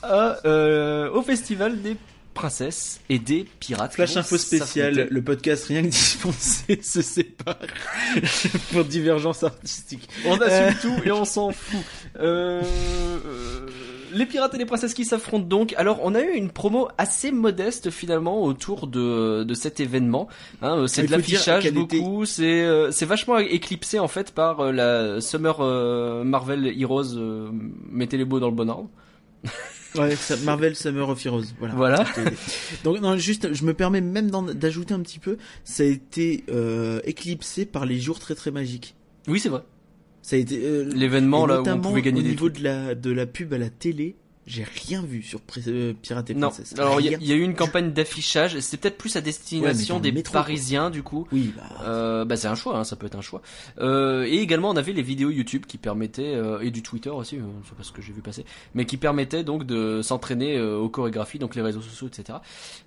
[0.03, 1.95] à, euh, au festival des
[2.33, 3.93] princesses et des pirates.
[3.95, 7.57] Flash info spécial, le podcast rien que dispensé se sépare
[8.71, 10.07] pour divergence artistique.
[10.25, 10.71] On assume Euh.
[10.81, 11.79] tout et on s'en fout.
[12.19, 12.61] Euh,
[13.25, 13.65] euh,
[14.13, 15.73] les pirates et les princesses qui s'affrontent donc.
[15.77, 20.27] Alors, on a eu une promo assez modeste finalement autour de, de cet événement.
[20.61, 22.25] Hein, euh, c'est de l'affichage qu'elle était- beaucoup.
[22.25, 27.51] C'est euh, c'est vachement éclipsé en fait par euh, la Summer euh, Marvel Heroes.
[27.91, 28.89] mettez les mots dans le bon ordre.
[29.95, 31.43] Ouais, Marvel Summer of Heroes.
[31.57, 31.73] Voilà.
[31.73, 32.05] Voilà.
[32.83, 35.37] Donc non, juste, je me permets même d'ajouter un petit peu.
[35.63, 38.95] Ça a été euh, éclipsé par les jours très très magiques.
[39.27, 39.63] Oui, c'est vrai.
[40.27, 42.59] Ça a été euh, L'événement là où on pouvait gagner au des niveau trucs.
[42.59, 44.17] de la de la pub à la télé.
[44.45, 46.73] J'ai rien vu sur euh, Pirate et Non, Princesse.
[46.77, 50.13] alors il y, a- y eu une campagne d'affichage, c'était peut-être plus à destination des
[50.13, 50.31] quoi.
[50.31, 51.27] Parisiens du coup.
[51.33, 53.41] Oui, bah, Euh, bah c'est un choix, hein, ça peut être un choix.
[53.79, 57.37] Euh, et également on avait les vidéos YouTube qui permettaient euh, et du Twitter aussi,
[57.37, 60.87] euh, c'est pas ce que j'ai vu passer, mais qui permettaient donc de s'entraîner aux
[60.89, 62.39] chorégraphies, donc les réseaux sociaux, etc.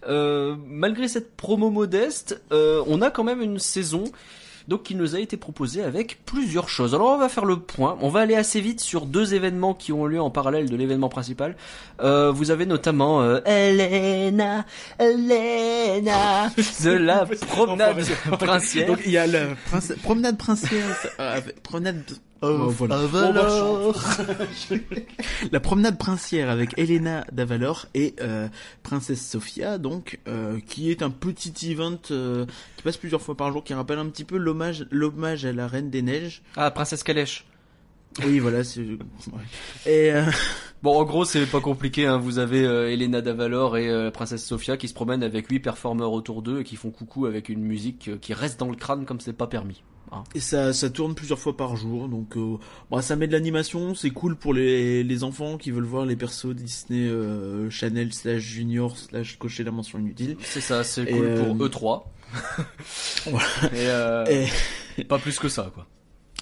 [0.09, 4.05] Euh, malgré cette promo modeste, euh, on a quand même une saison.
[4.69, 6.95] Donc qui nous a été proposée avec plusieurs choses.
[6.95, 7.97] Alors on va faire le point.
[8.01, 11.09] On va aller assez vite sur deux événements qui ont lieu en parallèle de l'événement
[11.09, 11.57] principal.
[12.01, 14.65] Euh, vous avez notamment euh, Elena,
[14.99, 16.51] Elena
[16.85, 18.05] de la promenade
[18.39, 18.87] princière.
[18.87, 22.03] donc il y a la prince- promenade princesse, euh, promenade.
[22.43, 22.99] Oh, voilà.
[23.01, 23.95] Avalor.
[25.53, 28.49] La promenade princière avec Elena d'Avalor et euh,
[28.83, 33.53] Princesse Sophia, donc euh, qui est un petit event euh, qui passe plusieurs fois par
[33.53, 36.43] jour, qui rappelle un petit peu l'hommage l'hommage à la Reine des Neiges.
[36.57, 37.45] Ah, Princesse Calèche.
[38.25, 38.65] Oui, voilà.
[38.65, 38.81] c'est-.
[39.87, 40.25] Et euh,
[40.83, 42.07] Bon, en gros, c'est pas compliqué.
[42.07, 42.19] Hein.
[42.19, 45.61] Vous avez euh, Elena d'Avalor et euh, la Princesse Sophia qui se promènent avec huit
[45.61, 49.05] performeurs autour d'eux et qui font coucou avec une musique qui reste dans le crâne
[49.05, 49.83] comme c'est pas permis.
[50.35, 52.57] Et ça, ça tourne plusieurs fois par jour, donc euh,
[52.91, 56.17] bon, ça met de l'animation, c'est cool pour les, les enfants qui veulent voir les
[56.17, 60.37] persos Disney euh, Channel slash Junior slash cocher la mention inutile.
[60.43, 62.03] C'est ça, c'est cool euh, pour E3.
[63.27, 63.47] Voilà.
[63.73, 64.47] Et, euh,
[64.99, 65.87] Et, pas plus que ça, quoi.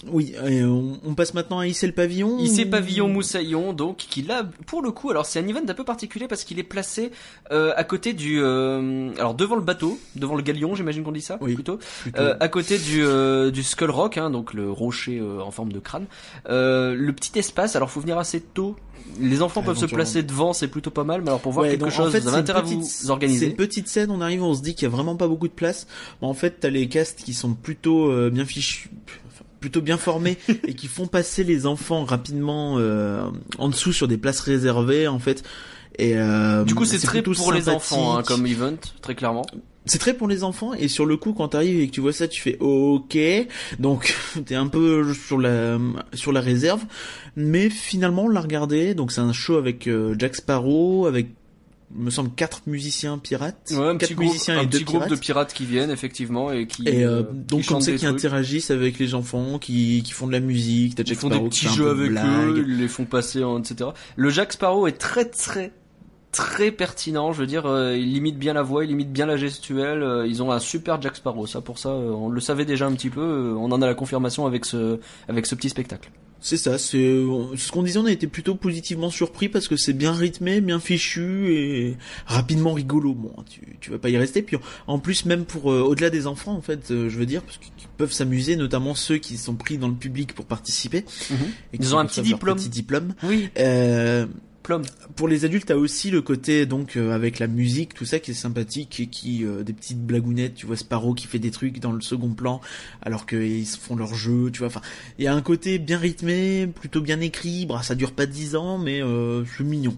[0.07, 2.39] Oui, et on, on passe maintenant à Hisser le pavillon.
[2.39, 5.85] Ou- Pavillon Moussaillon, donc, qui là, pour le coup, alors c'est un event un peu
[5.85, 7.11] particulier parce qu'il est placé
[7.51, 11.21] euh, à côté du, euh, alors devant le bateau, devant le galion, j'imagine qu'on dit
[11.21, 11.55] ça, Oui.
[11.55, 12.21] plutôt, plutôt.
[12.21, 15.73] Euh, à côté du, euh, du Skull Rock, hein, donc le rocher euh, en forme
[15.73, 16.07] de crâne.
[16.49, 18.77] Euh, le petit espace, alors faut venir assez tôt.
[19.19, 21.23] Les enfants peuvent se placer devant, c'est plutôt pas mal.
[21.23, 22.65] Mais alors pour voir Ouais, quelque donc, en chose, fait, vous avez c'est à une
[22.67, 23.47] vous petite- C'est organiser.
[23.47, 25.53] une petite scène, on arrive, on se dit qu'il y a vraiment pas beaucoup de
[25.53, 25.87] place.
[26.21, 28.91] Mais en fait, t'as les castes qui sont plutôt euh, bien fichus,
[29.61, 34.18] plutôt bien formés et qui font passer les enfants rapidement euh, en dessous sur des
[34.18, 35.42] places réservées, en fait.
[35.99, 39.44] Et euh, Du coup, c'est très pour les enfants hein, comme event, très clairement.
[39.85, 42.12] C'est très pour les enfants et sur le coup quand t'arrives et que tu vois
[42.12, 43.16] ça tu fais ok
[43.79, 45.79] donc t'es un peu sur la
[46.12, 46.83] sur la réserve
[47.37, 51.29] mais finalement on l'a regardé donc c'est un show avec euh, Jack Sparrow avec
[51.94, 54.85] me semble quatre musiciens pirates Ouais, un quatre petit groupe, musiciens un et deux petit
[54.85, 57.81] groupe pirates de pirates qui viennent effectivement et qui et euh, euh, donc qui comme
[57.81, 58.11] ça qui trucs.
[58.11, 61.68] interagissent avec les enfants qui qui font de la musique t'as Ils font des petits
[61.68, 62.27] jeux avec blague.
[62.27, 63.90] eux, ils les font passer etc.
[64.16, 65.72] Le Jack Sparrow est très très
[66.31, 69.38] très pertinent, je veux dire, euh, il limite bien la voix, il limite bien la
[69.38, 72.87] gestuelle, euh, ils ont un super Jack Sparrow, ça pour ça, on le savait déjà
[72.87, 76.11] un petit peu, on en a la confirmation avec ce avec ce petit spectacle.
[76.40, 79.92] C'est ça, c'est ce qu'on disait, on a été plutôt positivement surpris parce que c'est
[79.92, 81.96] bien rythmé, bien fichu et
[82.27, 83.12] rapidement rigolo.
[83.12, 84.42] Bon, tu, tu vas pas y rester.
[84.42, 87.42] Puis en plus, même pour euh, au-delà des enfants, en fait, euh, je veux dire,
[87.42, 91.05] parce qu'ils peuvent s'amuser, notamment ceux qui sont pris dans le public pour participer.
[91.72, 92.57] Et qui Ils ont un petit diplôme.
[92.57, 93.14] Petit diplôme.
[93.24, 94.27] Oui, Euh,
[95.17, 98.33] pour les adultes, t'as aussi le côté donc euh, avec la musique, tout ça qui
[98.33, 100.55] est sympathique et qui euh, des petites blagounettes.
[100.55, 102.61] Tu vois Sparrow qui fait des trucs dans le second plan
[103.03, 104.51] alors qu'ils font leur jeu.
[104.53, 104.83] Tu vois, enfin,
[105.19, 107.67] il y a un côté bien rythmé, plutôt bien écrit.
[107.67, 109.97] Bah, ça dure pas dix ans, mais euh, c'est mignon.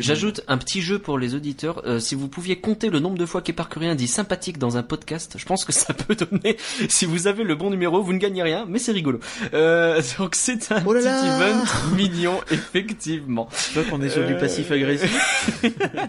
[0.00, 1.82] C'est J'ajoute un petit jeu pour les auditeurs.
[1.86, 5.34] Euh, si vous pouviez compter le nombre de fois qu'Éparcurien dit sympathique dans un podcast,
[5.36, 6.56] je pense que ça peut donner.
[6.88, 9.20] Si vous avez le bon numéro, vous ne gagnez rien, mais c'est rigolo.
[9.54, 13.48] Euh, donc c'est un Oh là petit là event mignon, effectivement.
[13.74, 15.62] Vois qu'on est sur du Euh, passif agressif.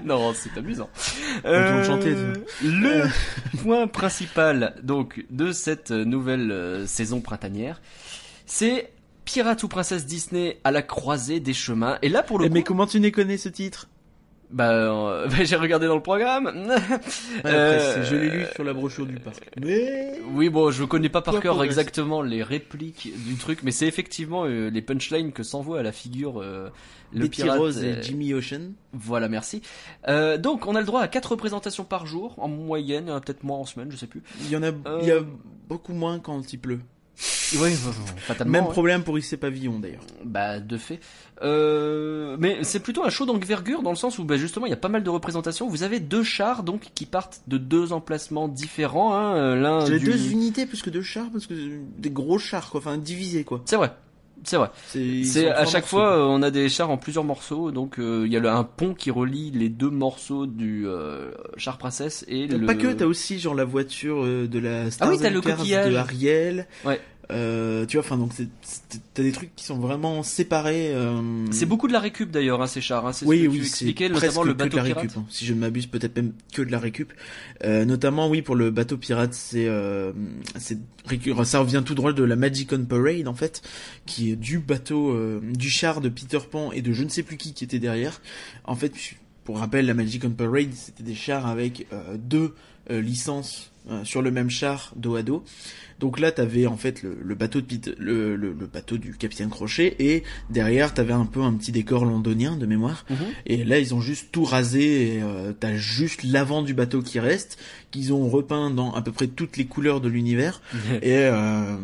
[0.06, 0.90] non, c'est amusant.
[1.46, 2.16] Euh, chanter,
[2.64, 3.04] le
[3.62, 7.82] point principal donc de cette nouvelle euh, saison printanière,
[8.46, 8.92] c'est
[9.26, 11.98] Pirate ou Princesse Disney à la croisée des chemins.
[12.02, 13.88] Et là pour le Eh, coup, mais comment tu ne connais ce titre?
[14.50, 16.48] Bah, euh, bah, j'ai regardé dans le programme.
[17.40, 19.50] Après, Euh, Je l'ai lu sur la brochure du parc.
[19.64, 21.68] Mais Oui, bon, je connais pas par cœur progresse.
[21.78, 25.94] exactement les répliques du truc, mais c'est effectivement euh, les punchlines que s'envoie à la
[25.94, 26.72] figure le
[27.14, 27.60] Betty pirate.
[27.60, 28.72] Rose et Jimmy Ocean.
[28.92, 29.62] Voilà, merci.
[30.08, 33.66] Donc, on a le droit à quatre représentations par jour, en moyenne, peut-être moins en
[33.66, 34.22] semaine, je sais plus.
[34.42, 35.22] Il y en a, il y a
[35.70, 36.80] beaucoup moins quand il pleut.
[37.60, 37.76] Oui,
[38.18, 38.52] fatalement.
[38.52, 40.04] Même problème pour Issey Pavillon d'ailleurs.
[40.24, 41.00] Bah, de fait.
[41.44, 44.74] Euh, mais c'est plutôt un show d'envergure dans le sens où, bah, justement, il y
[44.74, 45.68] a pas mal de représentations.
[45.68, 49.14] Vous avez deux chars, donc, qui partent de deux emplacements différents.
[49.14, 50.06] Hein, euh, l'un J'ai du...
[50.06, 51.54] deux unités plus que deux chars parce que
[51.98, 53.62] des gros chars quoi, enfin divisés quoi.
[53.66, 53.92] C'est vrai.
[54.44, 54.70] C'est vrai.
[54.86, 57.72] C'est à chaque morceaux, fois, euh, on a des chars en plusieurs morceaux.
[57.72, 61.32] Donc, euh, il y a le- un pont qui relie les deux morceaux du euh,
[61.58, 62.66] char princesse et Euh, le.
[62.66, 65.92] Pas que, t'as aussi genre la voiture de la Star Ah oui, t'as le coquillage.
[65.92, 66.68] de Ariel.
[66.86, 67.00] Ouais.
[67.32, 68.32] Euh, tu vois, enfin donc
[69.14, 70.94] t'as des trucs qui sont vraiment séparés.
[70.94, 73.06] euh, C'est beaucoup de la récup d'ailleurs, hein, ces chars.
[73.08, 75.02] Hein, c'est ce oui, que oui, tu expliquais, notamment le que de bateau la pirate.
[75.04, 75.18] récup.
[75.18, 75.26] hein.
[75.30, 77.14] Si je ne m'abuse, peut-être même que de la récup.
[77.64, 80.12] Euh, notamment, oui, pour le bateau pirate, c'est, euh,
[80.58, 83.62] ça revient tout droit de la Magic on Parade en fait,
[84.06, 87.24] qui est du bateau, euh, du char de Peter Pan et de je ne sais
[87.24, 88.22] plus qui qui était derrière.
[88.66, 88.94] En fait,
[89.44, 92.54] pour rappel, la Magic on Parade, c'était des chars avec euh, deux
[92.92, 95.44] euh, licences euh, sur le même char dos à dos.
[96.00, 99.16] Donc là, t'avais en fait le, le bateau de Pete- le, le, le bateau du
[99.16, 103.06] capitaine Crochet et derrière t'avais un peu un petit décor londonien de mémoire.
[103.10, 103.18] Mhm.
[103.46, 105.16] Et là, ils ont juste tout rasé.
[105.18, 107.60] Et euh, t'as juste l'avant du bateau qui reste,
[107.92, 110.62] qu'ils ont repeint dans à peu près toutes les couleurs de l'univers.
[111.04, 111.78] et euh,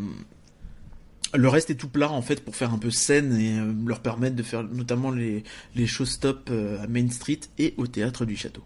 [1.34, 4.00] le reste est tout plat en fait pour faire un peu scène et euh, leur
[4.00, 5.44] permettre de faire notamment les
[5.76, 6.50] les showstops
[6.82, 8.62] à Main Street et au théâtre du château.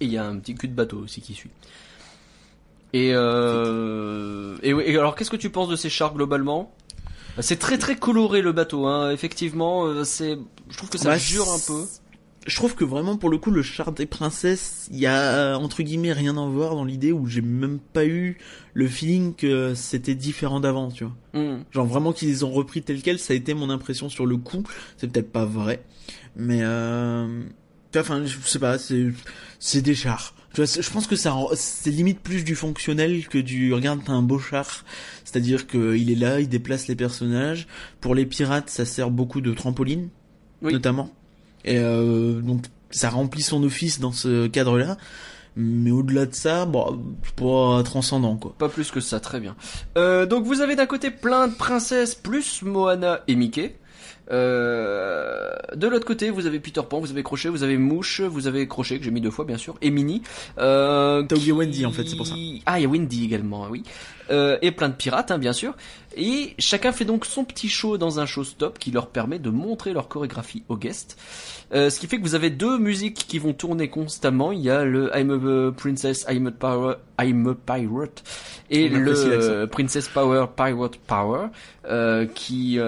[0.00, 1.50] Et il y a un petit cul de bateau aussi qui suit.
[2.92, 4.56] Et, euh...
[4.62, 6.74] et, alors, qu'est-ce que tu penses de ces chars globalement?
[7.38, 9.10] C'est très très coloré le bateau, hein.
[9.12, 9.84] effectivement.
[9.86, 11.86] euh, C'est, je trouve que ça Bah, jure un peu.
[12.46, 15.82] Je trouve que vraiment pour le coup le char des princesses, il y a entre
[15.82, 18.38] guillemets rien à voir dans l'idée où j'ai même pas eu
[18.72, 21.14] le feeling que c'était différent d'avant, tu vois.
[21.34, 21.62] Hmm.
[21.70, 24.38] Genre vraiment qu'ils les ont repris tel quel, ça a été mon impression sur le
[24.38, 24.62] coup.
[24.96, 25.84] C'est peut-être pas vrai,
[26.34, 27.42] mais euh...
[27.92, 29.06] tu vois, enfin, je sais pas, c'est
[29.58, 30.34] c'est des chars.
[30.54, 34.12] Tu vois, je pense que ça, c'est limite plus du fonctionnel que du regarde t'as
[34.12, 34.84] un beau char.
[35.24, 37.68] C'est-à-dire que il est là, il déplace les personnages.
[38.00, 40.08] Pour les pirates, ça sert beaucoup de trampoline,
[40.62, 40.72] Oui.
[40.72, 41.10] notamment.
[41.64, 44.96] Et euh, donc ça remplit son office dans ce cadre-là.
[45.56, 47.00] Mais au-delà de ça, bon,
[47.36, 48.54] pas transcendant quoi.
[48.58, 49.56] Pas plus que ça, très bien.
[49.98, 53.76] Euh, donc vous avez d'un côté plein de princesses plus Moana et Mickey.
[54.30, 58.46] Euh, de l'autre côté, vous avez Peter Pan, vous avez Crochet, vous avez Mouche, vous
[58.46, 60.22] avez Crochet que j'ai mis deux fois bien sûr, et Minnie.
[60.58, 62.34] Euh, T'as oublié qui- Wendy, en fait, c'est pour ça.
[62.66, 63.82] Ah, il y a Wendy également, oui.
[64.30, 65.74] Euh, et plein de pirates, hein, bien sûr.
[66.16, 69.50] Et chacun fait donc son petit show dans un show stop qui leur permet de
[69.50, 71.16] montrer leur chorégraphie aux guests.
[71.72, 74.50] Euh, ce qui fait que vous avez deux musiques qui vont tourner constamment.
[74.52, 78.22] Il y a le I'm a Princess, I'm a, power, I'm a Pirate
[78.70, 81.46] et le Princess Power, Pirate Power
[81.86, 82.78] euh, qui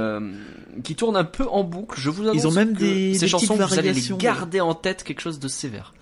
[0.84, 1.98] qui tourne un peu en boucle.
[2.00, 4.60] Je vous annonce Ils ont même que des- ces des chansons vous allez les garder
[4.60, 5.92] en tête quelque chose de sévère.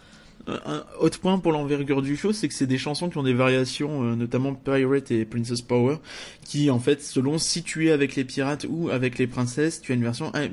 [0.67, 3.35] Un autre point pour l'envergure du show, c'est que c'est des chansons qui ont des
[3.35, 5.97] variations, euh, notamment Pirate et Princess Power,
[6.45, 9.93] qui en fait, selon si tu es avec les pirates ou avec les princesses, tu
[9.93, 10.49] as une version euh,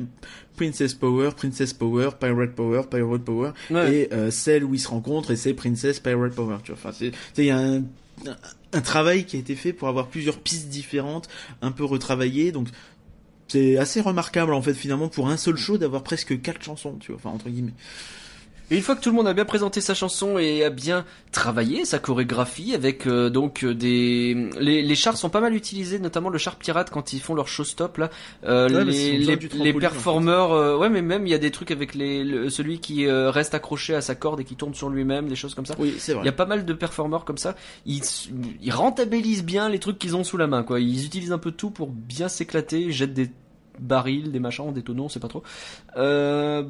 [0.56, 3.94] Princess Power, Princess Power, Pirate Power, Pirate Power, Ouais.
[3.94, 6.58] et euh, celle où ils se rencontrent et c'est Princess Pirate Power.
[6.64, 7.06] Tu vois, enfin,
[7.38, 7.84] il y a un-
[8.74, 11.28] un travail qui a été fait pour avoir plusieurs pistes différentes,
[11.62, 12.68] un peu retravaillées, donc.
[13.50, 17.14] C'est assez remarquable en fait finalement pour un seul show d'avoir presque quatre chansons, tu
[17.14, 17.72] vois, enfin entre guillemets.
[18.70, 21.06] Et une fois que tout le monde a bien présenté sa chanson et a bien
[21.32, 26.00] travaillé sa chorégraphie avec euh, donc euh, des les, les chars sont pas mal utilisés
[26.00, 28.10] notamment le char pirate quand ils font leur showstop là
[28.44, 29.80] euh, Ouais, les, les, les trampoline, en fait.
[29.80, 33.06] performeurs euh, ouais mais même il y a des trucs avec les le- celui qui
[33.08, 35.76] euh, reste accroché à sa corde et qui tourne sur lui-même des choses comme ça
[35.80, 36.24] Oui, c'est vrai.
[36.24, 37.56] il y a pas mal de performeurs comme ça.
[37.86, 38.02] Ils,
[38.62, 40.82] ils rentabilisent bien les trucs qu'ils ont sous la main, quoi.
[40.82, 43.30] Ils utilisent un peu tout pour bien s'éclater, jettent des
[43.80, 45.44] barils, des machins, des tonneaux, on sait pas trop.
[45.98, 46.64] Euh,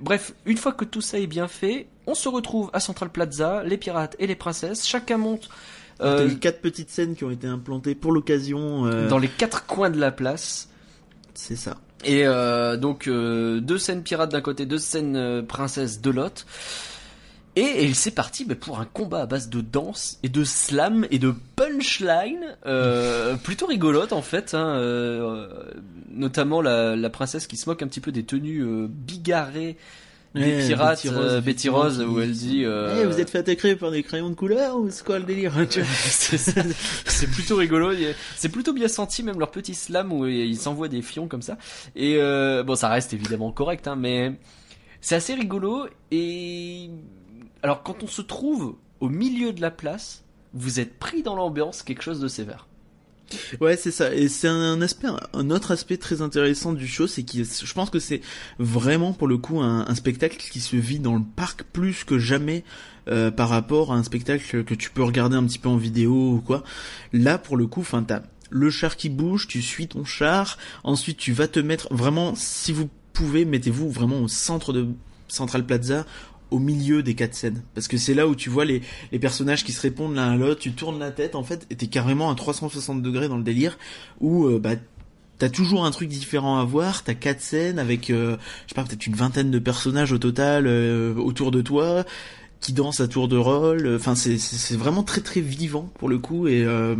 [0.00, 3.62] bref, une fois que tout ça est bien fait, on se retrouve à Central Plaza,
[3.64, 4.86] les pirates et les princesses.
[4.86, 5.48] Chacun monte
[5.98, 8.86] T'as euh, eu quatre petites scènes qui ont été implantées pour l'occasion.
[8.86, 10.68] euh, dans les quatre coins de la place.
[11.34, 11.76] C'est ça.
[12.04, 16.46] Et euh, donc euh, deux scènes pirates d'un côté, deux scènes euh, princesses de l'autre.
[17.58, 21.18] Et, et c'est parti pour un combat à base de danse et de slam et
[21.18, 25.48] de punchline, euh, plutôt rigolote en fait, hein, euh,
[26.10, 29.76] notamment la, la princesse qui se moque un petit peu des tenues euh, bigarrées
[30.34, 32.64] des Ouais, pirates, Betty Rose, euh, Betty où elle dit...
[32.64, 35.24] euh, Eh, vous êtes fait attaquer par des crayons de couleur ou c'est quoi le
[35.24, 37.92] délire vois c'est plutôt rigolo.
[38.36, 41.56] C'est plutôt bien senti, même leur petit slam où ils s'envoient des fions comme ça.
[41.96, 44.32] Et euh, bon, ça reste évidemment correct, hein, mais
[45.00, 45.86] c'est assez rigolo.
[46.10, 46.90] Et
[47.62, 51.82] alors, quand on se trouve au milieu de la place, vous êtes pris dans l'ambiance,
[51.82, 52.66] quelque chose de sévère.
[53.60, 54.14] Ouais, c'est ça.
[54.14, 57.90] Et c'est un aspect, un autre aspect très intéressant du show, c'est que je pense
[57.90, 58.22] que c'est
[58.58, 62.64] vraiment pour le coup un, spectacle qui se vit dans le parc plus que jamais
[63.08, 66.32] euh, par rapport à un spectacle que tu peux regarder un petit peu en vidéo
[66.32, 66.62] ou quoi.
[67.12, 71.18] Là, pour le coup, enfin, t'as le char qui bouge, tu suis ton char, ensuite
[71.18, 74.88] tu vas te mettre vraiment, si vous pouvez, mettez-vous vraiment au centre de
[75.28, 76.06] Central Plaza,
[76.50, 78.82] au milieu des quatre scènes parce que c'est là où tu vois les,
[79.12, 81.76] les personnages qui se répondent l'un à l'autre tu tournes la tête en fait et
[81.76, 83.78] t'es carrément à 360 degrés dans le délire
[84.20, 84.74] où euh, bah
[85.38, 88.84] t'as toujours un truc différent à voir t'as quatre scènes avec euh, je sais pas
[88.84, 92.04] peut-être une vingtaine de personnages au total euh, autour de toi
[92.60, 96.18] qui dansent à tour de rôle enfin c'est c'est vraiment très très vivant pour le
[96.18, 96.96] coup et euh,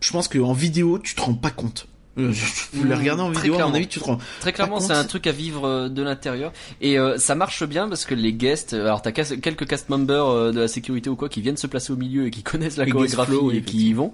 [0.00, 1.86] je pense qu'en vidéo, tu te rends pas compte.
[2.20, 3.74] Euh, je- Vous les Mm, regardez en très vidéo, à mon clairement.
[3.76, 4.18] avis, tu te rends.
[4.40, 7.88] Très clairement, c'est un truc à vivre euh, de l'intérieur et euh, ça marche bien
[7.88, 11.16] parce que les guests, euh, alors t'as quelques cast members euh, de la sécurité ou
[11.16, 13.88] quoi qui viennent se placer au milieu et qui connaissent la chorégraphie flow, et qui
[13.88, 14.12] y vont.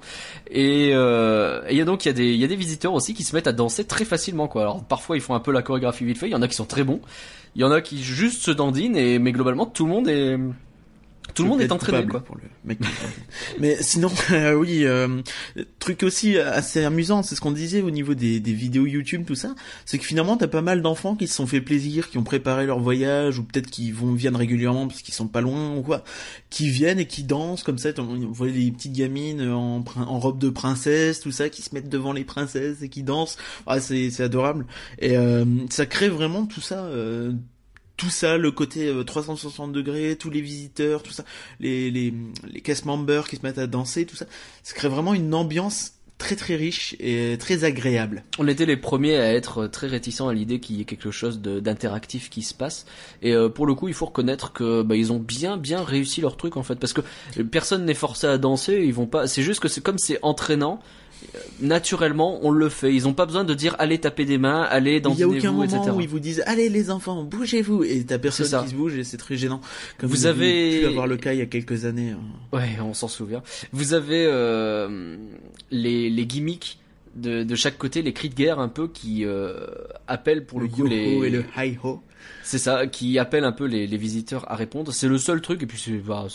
[0.50, 2.56] Et euh, et il y a donc il y a des il y a des
[2.56, 4.62] visiteurs aussi qui se mettent à danser très facilement quoi.
[4.62, 6.54] Alors parfois ils font un peu la chorégraphie vite fait, il y en a qui
[6.56, 7.00] sont très bons,
[7.54, 10.38] il y en a qui juste se dandinent et mais globalement tout le monde est
[11.36, 12.20] tout le monde est entraîné quoi.
[12.20, 12.78] Pour le mec.
[13.60, 15.22] Mais sinon, euh, oui, euh,
[15.78, 19.34] truc aussi assez amusant, c'est ce qu'on disait au niveau des, des vidéos YouTube, tout
[19.34, 22.24] ça, c'est que finalement t'as pas mal d'enfants qui se sont fait plaisir, qui ont
[22.24, 25.82] préparé leur voyage, ou peut-être qui vont viennent régulièrement parce qu'ils sont pas loin ou
[25.82, 26.02] quoi,
[26.48, 27.90] qui viennent et qui dansent comme ça.
[27.98, 31.90] On voit les petites gamines en, en robe de princesse, tout ça, qui se mettent
[31.90, 33.36] devant les princesses et qui dansent.
[33.66, 34.66] Ah, c'est c'est adorable.
[34.98, 36.88] Et euh, ça crée vraiment tout ça.
[37.96, 41.24] Euh, tout ça, le côté euh, 360 degrés, tous les visiteurs, tout ça,
[41.60, 42.12] les, les,
[42.48, 44.26] les cast members qui se mettent à danser, tout ça,
[44.62, 48.24] ça crée vraiment une ambiance très très riche et très agréable.
[48.38, 51.40] On était les premiers à être très réticents à l'idée qu'il y ait quelque chose
[51.40, 52.86] d'interactif qui se passe.
[53.22, 56.20] Et euh, pour le coup, il faut reconnaître que bah, ils ont bien bien réussi
[56.20, 57.02] leur truc en fait, parce que
[57.42, 58.82] personne n'est forcé à danser.
[58.84, 59.26] Ils vont pas.
[59.26, 60.80] C'est juste que c'est comme c'est entraînant.
[61.34, 62.94] Euh, Naturellement, on le fait.
[62.94, 65.52] Ils ont pas besoin de dire allez taper des mains, allez Il y a aucun
[65.52, 65.80] moment etc.
[65.94, 69.04] où ils vous disent allez les enfants, bougez-vous et t'as personne qui se bouge et
[69.04, 69.60] c'est très gênant.
[69.98, 72.10] Comme Vous vous, avez avez- pu avoir le cas il y a quelques années.
[72.10, 72.56] hein.
[72.56, 73.42] Ouais, on s'en souvient.
[73.72, 75.16] Vous avez euh,
[75.70, 76.78] les, les gimmicks
[77.16, 79.66] de, de chaque côté, les cris de guerre un peu qui euh,
[80.06, 82.02] appellent pour le, le coup yo-ho les et le hi-ho.
[82.42, 84.92] C'est ça, qui appelle un peu les, les visiteurs à répondre.
[84.92, 86.26] C'est le seul truc, et puis c'est, bah,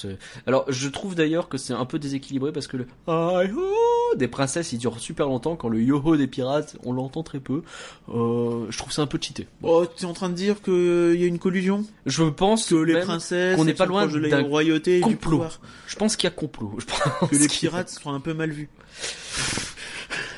[0.45, 4.73] Alors, je trouve d'ailleurs que c'est un peu déséquilibré parce que le hi-ho des princesses,
[4.73, 7.63] il dure super longtemps, quand le yo-ho des pirates, on l'entend très peu.
[8.09, 9.47] Euh, je trouve ça un peu cheaté.
[9.63, 11.85] Oh, t'es en train de dire qu'il y a une collusion?
[12.05, 15.15] Je pense Que les princesses qu'on n'est pas sont loin de la royauté et du
[15.15, 15.29] complot.
[15.31, 15.59] pouvoir.
[15.87, 16.73] Je pense qu'il y a complot.
[16.77, 18.69] Je pense Que les pirates seront un peu mal vus.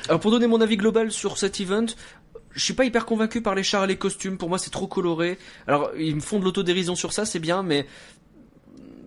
[0.08, 1.86] Alors pour donner mon avis global sur cet event,
[2.52, 4.36] je suis pas hyper convaincu par les chars et les costumes.
[4.36, 5.38] Pour moi, c'est trop coloré.
[5.66, 7.86] Alors ils me font de l'autodérision sur ça, c'est bien, mais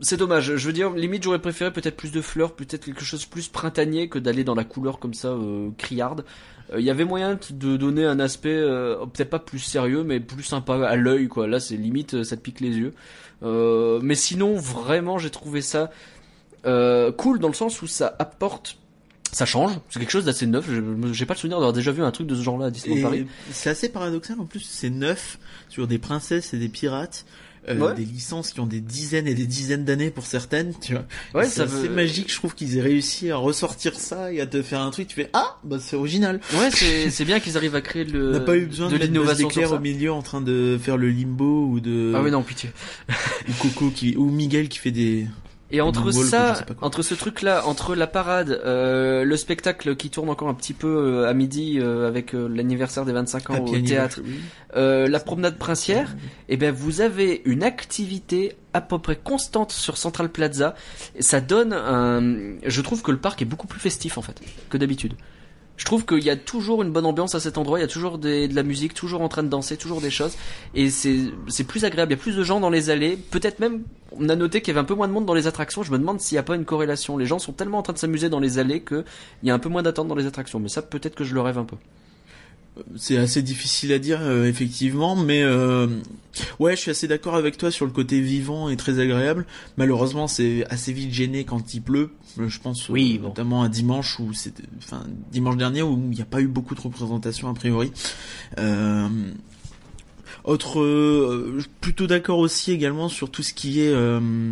[0.01, 0.55] c'est dommage.
[0.55, 3.47] Je veux dire, limite, j'aurais préféré peut-être plus de fleurs, peut-être quelque chose de plus
[3.47, 6.25] printanier que d'aller dans la couleur comme ça euh, criarde.
[6.73, 10.19] Euh, Il y avait moyen de donner un aspect euh, peut-être pas plus sérieux, mais
[10.19, 11.47] plus sympa à l'œil, quoi.
[11.47, 12.93] Là, c'est limite, ça te pique les yeux.
[13.41, 15.91] Mais sinon, vraiment, j'ai trouvé ça
[16.63, 18.77] cool dans le sens où ça apporte
[19.31, 20.65] ça change, c'est quelque chose d'assez neuf.
[21.11, 23.27] J'ai pas le souvenir d'avoir déjà vu un truc de ce genre-là à Disneyland Paris.
[23.51, 25.37] c'est assez paradoxal en plus, c'est neuf
[25.69, 27.25] sur des princesses et des pirates,
[27.69, 27.93] euh, Ouais.
[27.95, 31.03] des licences qui ont des dizaines et des dizaines d'années pour certaines, tu vois.
[31.35, 34.61] Ouais, c'est veut- magique, je trouve qu'ils aient réussi à ressortir ça et à te
[34.61, 36.39] faire un truc, tu fais ah, bah c'est original.
[36.53, 39.03] Ouais, c'est bien qu'ils arrivent à créer le On n'a pas eu besoin de de,
[39.03, 42.41] l'innovation d'éclair au milieu en train de faire le limbo ou de Ah oui non
[42.43, 42.69] pitié.
[43.49, 45.27] ou Coco qui ou Miguel qui fait des
[45.69, 50.47] Et entre ça, entre ce truc-là, entre la parade, euh, le spectacle qui tourne encore
[50.47, 53.81] un petit peu euh, à midi euh, avec euh, l'anniversaire des 25 ans Happy au
[53.81, 54.49] théâtre, Anniversary.
[54.77, 56.15] euh, la promenade princière,
[56.47, 60.73] et ben vous avez une activité à peu près constante sur Central Plaza.
[61.15, 62.21] Et ça donne un,
[62.65, 64.39] je trouve que le parc est beaucoup plus festif en fait
[64.69, 65.15] que d'habitude.
[65.77, 67.87] Je trouve qu'il y a toujours une bonne ambiance à cet endroit, il y a
[67.87, 70.35] toujours de la musique, toujours en train de danser, toujours des choses,
[70.73, 73.83] et c'est plus agréable, il y a plus de gens dans les allées, peut-être même,
[74.11, 75.91] on a noté qu'il y avait un peu moins de monde dans les attractions, je
[75.91, 77.99] me demande s'il n'y a pas une corrélation, les gens sont tellement en train de
[77.99, 79.05] s'amuser dans les allées que
[79.43, 81.35] il y a un peu moins d'attente dans les attractions, mais ça peut-être que je
[81.35, 81.77] le rêve un peu.
[82.95, 85.87] C'est assez difficile à dire euh, effectivement, mais euh,
[86.59, 89.45] ouais, je suis assez d'accord avec toi sur le côté vivant et très agréable.
[89.77, 92.11] Malheureusement, c'est assez vite gêné quand il pleut.
[92.39, 93.29] Euh, Je pense euh, Oui, bon.
[93.29, 96.75] notamment à dimanche où c'était, enfin dimanche dernier où il n'y a pas eu beaucoup
[96.75, 97.91] de représentations a priori.
[98.59, 99.07] Euh,
[100.43, 104.51] autre, euh, plutôt d'accord aussi également sur tout ce qui est euh,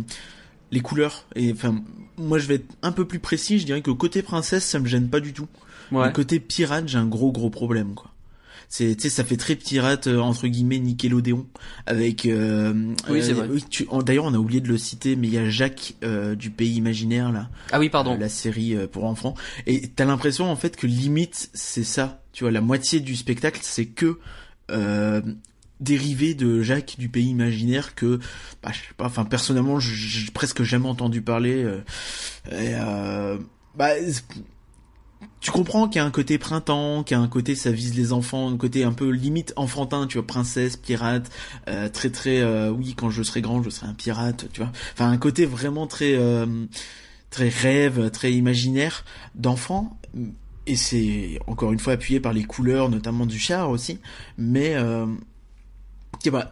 [0.72, 1.26] les couleurs.
[1.36, 1.82] Et enfin,
[2.18, 3.58] moi je vais être un peu plus précis.
[3.58, 5.48] Je dirais que côté princesse, ça me gêne pas du tout.
[5.92, 6.06] Ouais.
[6.06, 8.10] Le côté pirate, j'ai un gros gros problème quoi.
[8.68, 11.46] C'est, tu sais, ça fait très pirate euh, entre guillemets Nickelodeon
[11.86, 12.26] avec.
[12.26, 13.48] euh, Oui, c'est vrai.
[14.04, 16.74] D'ailleurs, on a oublié de le citer, mais il y a Jacques euh, du Pays
[16.74, 18.14] Imaginaire là, Ah oui, pardon.
[18.14, 19.34] euh, la série euh, pour enfants,
[19.66, 22.22] et t'as l'impression en fait que limite c'est ça.
[22.32, 24.18] Tu vois, la moitié du spectacle, c'est que
[24.70, 25.22] euh,
[25.80, 28.18] dérivé de Jacques du Pays Imaginaire que,
[28.62, 29.06] bah, je sais pas.
[29.06, 31.62] Enfin, personnellement, j'ai presque jamais entendu parler.
[31.64, 31.80] euh,
[32.50, 33.38] et, euh,
[33.76, 33.90] bah,
[35.40, 37.94] tu comprends qu'il y a un côté printemps, qu'il y a un côté ça vise
[37.94, 41.30] les enfants, un côté un peu limite enfantin, tu vois, princesse, pirate,
[41.68, 44.72] euh, très très euh, oui quand je serai grand je serai un pirate, tu vois.
[44.94, 46.46] Enfin un côté vraiment très euh,
[47.30, 49.98] très rêve, très imaginaire d'enfant.
[50.66, 54.00] Et c'est encore une fois appuyé par les couleurs, notamment du char aussi.
[54.36, 55.06] Mais euh,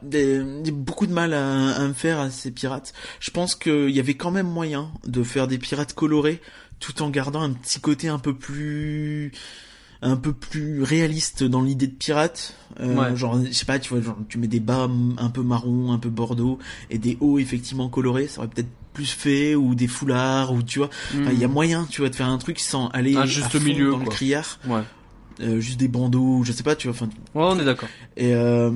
[0.03, 2.93] des- j'ai beaucoup de mal à, à me faire à ces pirates.
[3.19, 6.41] Je pense qu'il y avait quand même moyen de faire des pirates colorés
[6.81, 9.33] tout en gardant un petit côté un peu plus
[10.03, 12.55] un peu plus réaliste dans l'idée de pirate.
[12.81, 13.17] Euh, Ouais.
[13.17, 15.99] Genre, je sais pas, tu vois, genre, tu mets des bas un peu marron, un
[15.99, 16.59] peu bordeaux,
[16.91, 20.81] et des hauts effectivement colorés, ça aurait peut-être plus fait, ou des foulards, ou tu
[20.81, 20.91] vois.
[21.19, 23.49] Enfin, il y a moyen, tu vois, de faire un truc sans aller à juste
[23.49, 24.83] fond milieu, dans le criard, Ouais.
[25.41, 27.89] euh, juste des bandeaux, je sais pas, tu vois, enfin, Ouais, on est d'accord.
[28.19, 28.71] et euh,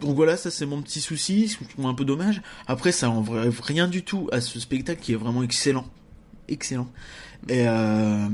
[0.00, 2.42] donc voilà, ça c'est mon petit souci, ce que je trouve un peu dommage.
[2.66, 5.86] Après, ça enlève rien du tout à ce spectacle qui est vraiment excellent,
[6.48, 6.88] excellent.
[7.48, 8.26] Et euh,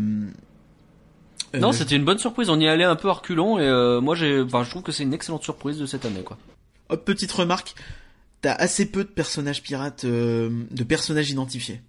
[1.54, 2.48] euh, Non, c'était une bonne surprise.
[2.50, 4.92] On y allait un peu à reculons et euh, moi, j'ai, enfin, je trouve que
[4.92, 6.38] c'est une excellente surprise de cette année, quoi.
[7.04, 7.74] petite remarque,
[8.42, 11.80] t'as assez peu de personnages pirates, euh, de personnages identifiés.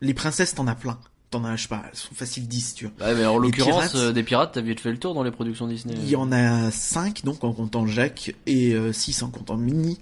[0.00, 0.98] Les princesses, t'en as plein.
[1.30, 3.06] T'en as, je sais pas, elles sont facile 10, tu vois.
[3.08, 5.30] Ouais, mais en l'occurrence, pirates- euh, des pirates, t'as vite fait le tour dans les
[5.30, 5.94] productions Disney.
[5.96, 9.98] Il y en a 5 donc en comptant Jacques et 6 en comptant Minnie.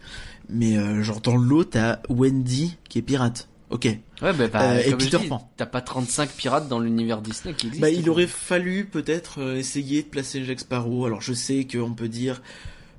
[0.49, 3.49] Mais euh, genre dans l'autre t'as Wendy qui est pirate.
[3.71, 3.85] Ok.
[3.85, 5.51] Ouais, bah, bah, Euh, et Peter Pan.
[5.57, 7.87] T'as pas 35 pirates dans l'univers Disney qui existent.
[7.87, 11.07] Bah, il aurait fallu peut-être euh, essayer de placer Jack Sparrow.
[11.07, 12.43] Alors je sais qu'on peut dire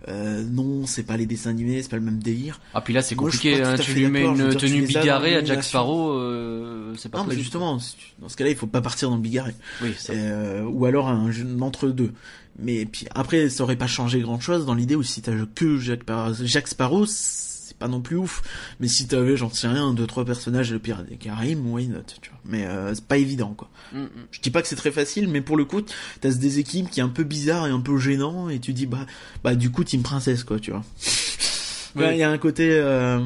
[0.07, 2.59] euh, non, c'est pas les dessins animés, c'est pas le même délire.
[2.73, 3.75] Ah, puis là, c'est compliqué, hein.
[3.77, 5.63] Tu lui mets une tenue bigarrée à Jack.
[5.63, 7.77] Sparrow, euh, c'est pas non, mais justement,
[8.19, 9.53] dans ce cas-là, il faut pas partir dans le bigarré.
[9.83, 9.93] Oui.
[10.09, 12.13] Euh, ou alors un, un entre deux.
[12.59, 16.01] Mais puis après, ça aurait pas changé grand-chose dans l'idée où si t'as que Jack,
[16.43, 17.05] Jack Sparrow,
[17.81, 18.43] pas non plus ouf.
[18.79, 22.03] Mais si t'avais, j'en sais rien, deux trois personnages de Pirates des Caraïbes, why not,
[22.21, 22.39] tu vois.
[22.45, 23.69] Mais euh, c'est pas évident, quoi.
[23.91, 24.09] Mm, mm.
[24.29, 25.81] Je dis pas que c'est très facile, mais pour le coup,
[26.21, 28.85] t'as ce déséquilibre qui est un peu bizarre et un peu gênant, et tu dis
[28.85, 29.07] bah
[29.43, 30.83] bah du coup Team Princesse quoi, tu vois.
[31.95, 33.19] Il y a un côté euh,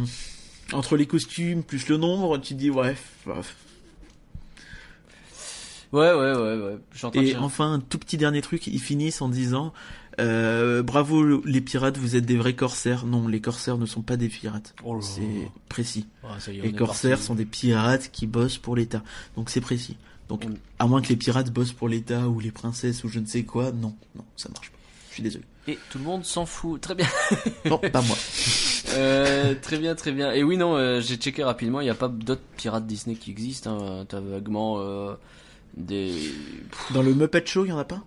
[0.72, 2.96] entre les costumes plus le nombre, tu dis ouais.
[3.26, 3.56] bref.
[5.92, 7.24] Ouais, ouais, ouais, ouais.
[7.24, 9.72] Et enfin un tout petit dernier truc, ils finissent en disant
[10.20, 13.06] euh, bravo les pirates, vous êtes des vrais corsaires.
[13.06, 14.74] Non, les corsaires ne sont pas des pirates.
[14.84, 15.00] Oh.
[15.02, 15.22] C'est
[15.70, 16.08] précis.
[16.24, 17.26] Ah, est, Les corsaires parti.
[17.26, 19.04] sont des pirates qui bossent pour l'État.
[19.36, 19.98] Donc c'est précis.
[20.30, 20.54] Donc On-
[20.84, 23.44] à moins que les pirates bossent pour l'État ou les princesses ou je ne sais
[23.44, 24.78] quoi, non, non, ça marche pas.
[25.10, 25.44] Je suis désolé.
[25.68, 26.80] Et tout le monde s'en fout.
[26.82, 27.08] Très bien.
[27.66, 28.18] Non, pas moi.
[28.98, 30.32] Euh, très bien, très bien.
[30.32, 31.82] Et oui, non, euh, j'ai checké rapidement.
[31.82, 33.76] Il n'y a pas d'autres pirates Disney qui existent.
[33.84, 34.06] Hein.
[34.08, 35.16] T'as vaguement euh,
[35.76, 36.14] des.
[36.94, 38.02] Dans le Muppet Show, il y en a pas?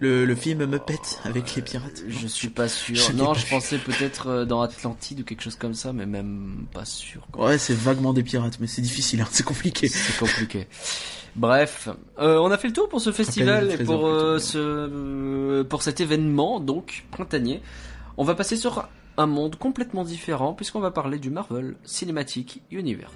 [0.00, 2.02] Le, le film Muppet avec les pirates.
[2.08, 2.96] Je suis pas sûr.
[2.96, 3.50] Je non, pas je vu.
[3.50, 7.26] pensais peut-être euh, dans Atlantide ou quelque chose comme ça, mais même pas sûr.
[7.30, 7.46] quoi.
[7.46, 9.88] Ouais, c'est vaguement des pirates, mais c'est difficile, hein, c'est compliqué.
[9.88, 10.66] C'est compliqué.
[11.36, 11.88] Bref,
[12.18, 15.82] euh, on a fait le tour pour ce festival et pour euh, ce euh, pour
[15.82, 17.62] cet événement donc printanier.
[18.16, 23.12] On va passer sur un monde complètement différent puisqu'on va parler du Marvel Cinematic Universe.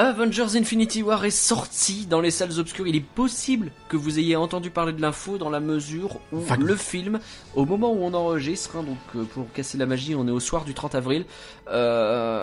[0.00, 2.86] Avengers Infinity War est sorti dans les salles obscures.
[2.86, 6.74] Il est possible que vous ayez entendu parler de l'info dans la mesure où le
[6.74, 7.20] film,
[7.54, 10.40] au moment où on enregistre, hein, donc euh, pour casser la magie, on est au
[10.40, 11.26] soir du 30 avril.
[11.68, 12.42] euh,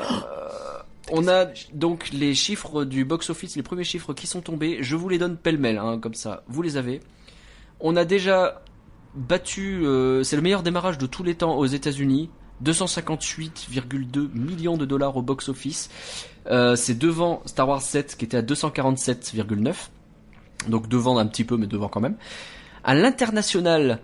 [1.11, 4.77] on a donc les chiffres du box-office, les premiers chiffres qui sont tombés.
[4.81, 6.99] Je vous les donne pêle-mêle, hein, comme ça, vous les avez.
[7.79, 8.61] On a déjà
[9.15, 12.29] battu, euh, c'est le meilleur démarrage de tous les temps aux États-Unis.
[12.63, 15.89] 258,2 millions de dollars au box-office.
[16.49, 19.73] Euh, c'est devant Star Wars 7 qui était à 247,9.
[20.69, 22.15] Donc devant un petit peu, mais devant quand même.
[22.83, 23.99] À l'international,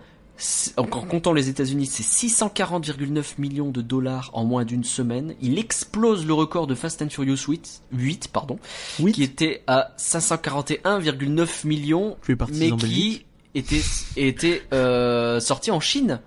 [0.77, 5.35] en comptant les États-Unis, c'est 640,9 millions de dollars en moins d'une semaine.
[5.41, 8.59] Il explose le record de Fast and Furious 8, 8 pardon,
[8.99, 9.11] Oui.
[9.13, 12.17] qui était à 541,9 millions,
[12.51, 13.25] mais qui
[13.55, 13.81] était
[14.17, 16.19] était euh, sorti en Chine,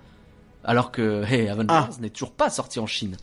[0.63, 1.89] alors que hey, Avengers Ah.
[2.01, 3.17] n'est toujours pas sorti en Chine.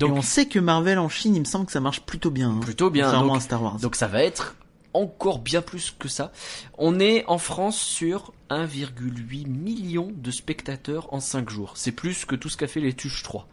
[0.00, 2.50] Donc, on sait que Marvel en Chine, il me semble que ça marche plutôt bien.
[2.50, 2.60] hein.
[2.60, 3.76] Plutôt bien, Contrairement donc- à Star Wars.
[3.80, 4.56] Donc ça va être
[4.92, 6.30] encore bien plus que ça.
[6.78, 11.72] On est en France sur 1,8 million de spectateurs en 5 jours.
[11.76, 13.48] C'est plus que tout ce qu'a fait les Tuches 3.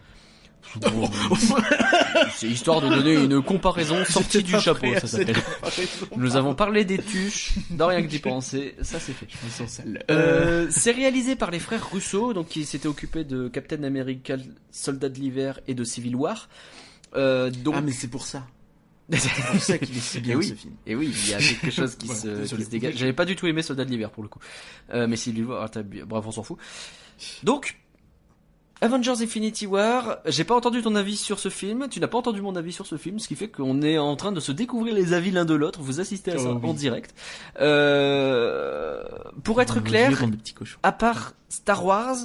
[2.35, 5.35] C'est histoire de donner une comparaison sortie du chapeau, ça s'appelle.
[6.15, 9.27] Nous avons parlé des Tuches, de rien que d'y penser, ça c'est fait.
[9.67, 10.03] Sale.
[10.09, 14.37] Euh, c'est réalisé par les frères Russo, donc qui s'étaient occupés de Captain America,
[14.71, 16.49] Soldat de l'hiver et de Civil War.
[17.15, 18.47] Euh, donc, Ah, mais c'est pour ça.
[19.11, 20.47] C'est pour ça qu'il est si bien Et oui.
[20.47, 20.73] ce film.
[20.87, 22.61] Et oui, il y a quelque chose qui, se, désolé.
[22.61, 22.95] qui se dégage.
[22.95, 24.39] J'avais pas du tout aimé Soldat de l'hiver pour le coup.
[24.93, 26.57] Euh, mais lui voit, ah, bref, on s'en fout.
[27.43, 27.80] Donc,
[28.83, 32.41] Avengers Infinity War, j'ai pas entendu ton avis sur ce film, tu n'as pas entendu
[32.41, 34.95] mon avis sur ce film, ce qui fait qu'on est en train de se découvrir
[34.95, 36.69] les avis l'un de l'autre, vous assistez à ça Oh, oui.
[36.69, 37.13] en direct.
[37.59, 39.03] Euh,
[39.43, 40.11] pour être clair,
[40.83, 42.15] à part Star Wars,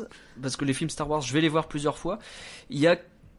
[0.41, 2.19] parce que les films Star Wars, je vais les voir plusieurs fois,
[2.71, 2.97] il y a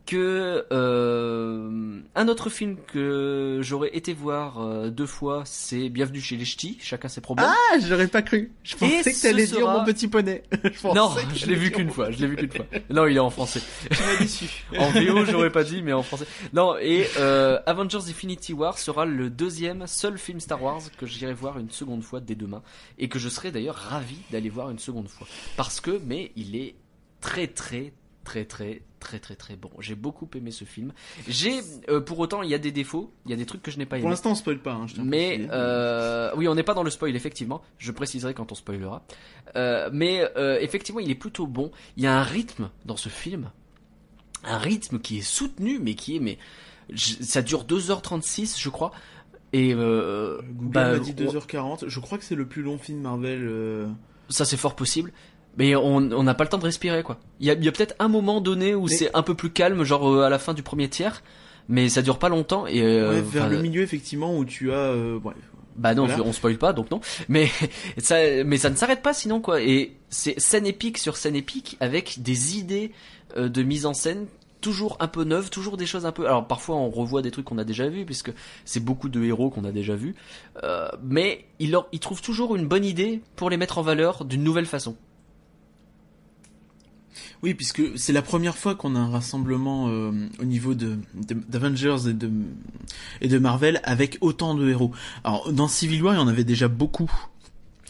[0.07, 6.37] que euh, un autre film que j'aurais été voir euh, deux fois, c'est Bienvenue chez
[6.37, 7.47] les Ch'tis, chacun ses problèmes.
[7.49, 8.51] Ah, je l'aurais pas cru.
[8.63, 10.43] Je pensais que t'allais dire sera- mon petit poney.
[10.63, 12.65] Je non, je l'ai vu dire qu'une fois, je l'ai vu qu'une fois.
[12.89, 13.61] Non, il est en français.
[14.19, 14.45] Déçu.
[14.79, 16.25] En VO, j'aurais pas dit, mais en français.
[16.53, 21.33] Non, et euh, Avengers Infinity War sera le deuxième seul film Star Wars que j'irai
[21.33, 22.63] voir une seconde fois dès demain,
[22.97, 25.27] et que je serai d'ailleurs ravi d'aller voir une seconde fois,
[25.57, 26.75] parce que, mais il est
[27.19, 27.91] très très
[28.23, 29.69] très très très très très bon.
[29.79, 30.91] J'ai beaucoup aimé ce film.
[31.27, 33.71] J'ai, euh, pour autant, il y a des défauts, il y a des trucs que
[33.71, 34.09] je n'ai pas Pour aimé.
[34.11, 34.73] l'instant, on spoil pas.
[34.73, 37.61] Hein, je Mais euh, oui, on n'est pas dans le spoil effectivement.
[37.77, 39.03] Je préciserai quand on spoilera.
[39.55, 40.23] Euh, mais
[40.61, 41.71] effectivement, il est plutôt bon.
[41.95, 43.51] Il y a un rythme dans ce film,
[44.43, 46.37] un rythme qui est soutenu, mais qui est mais
[46.91, 48.91] je- ça dure 2h36, je crois.
[49.53, 51.87] Et Google bah, m'a dit on- 2h40.
[51.87, 53.87] Je crois que c'est le plus long film Marvel.
[54.29, 55.13] ça c'est fort possible.
[55.57, 57.17] Mais on on n'a pas le temps de respirer quoi.
[57.39, 59.33] Il y a, il y a peut-être un moment donné où Mais- c'est un peu
[59.35, 61.23] plus calme, genre euh, à la fin du premier tiers.
[61.69, 64.75] Mais ça dure pas longtemps et euh, ouais, vers le milieu, effectivement, où tu as.
[64.77, 65.33] euh, ouais.
[65.75, 66.23] Bah non, Voilà.
[66.23, 67.01] on spoil pas, donc non.
[67.29, 67.49] Mais
[67.97, 69.61] ça, mais ça ne s'arrête pas sinon quoi.
[69.61, 72.91] Et c'est scène épique sur scène épique avec des idées
[73.35, 74.25] euh, de mise en scène
[74.59, 76.25] toujours un peu neuves, toujours des choses un peu.
[76.25, 78.31] Alors parfois on revoit des trucs qu'on a déjà vus puisque
[78.65, 80.15] c'est beaucoup de héros qu'on a déjà vus.
[80.63, 84.25] Euh, mais il leur, il trouve toujours une bonne idée pour les mettre en valeur
[84.25, 84.95] d'une nouvelle façon.
[87.43, 90.11] Oui, puisque c'est la première fois qu'on a un rassemblement euh,
[90.41, 90.97] au niveau de
[91.47, 92.31] d'Avengers et de
[93.21, 94.91] et de Marvel avec autant de héros.
[95.23, 97.11] Alors dans Civil War, il y en avait déjà beaucoup.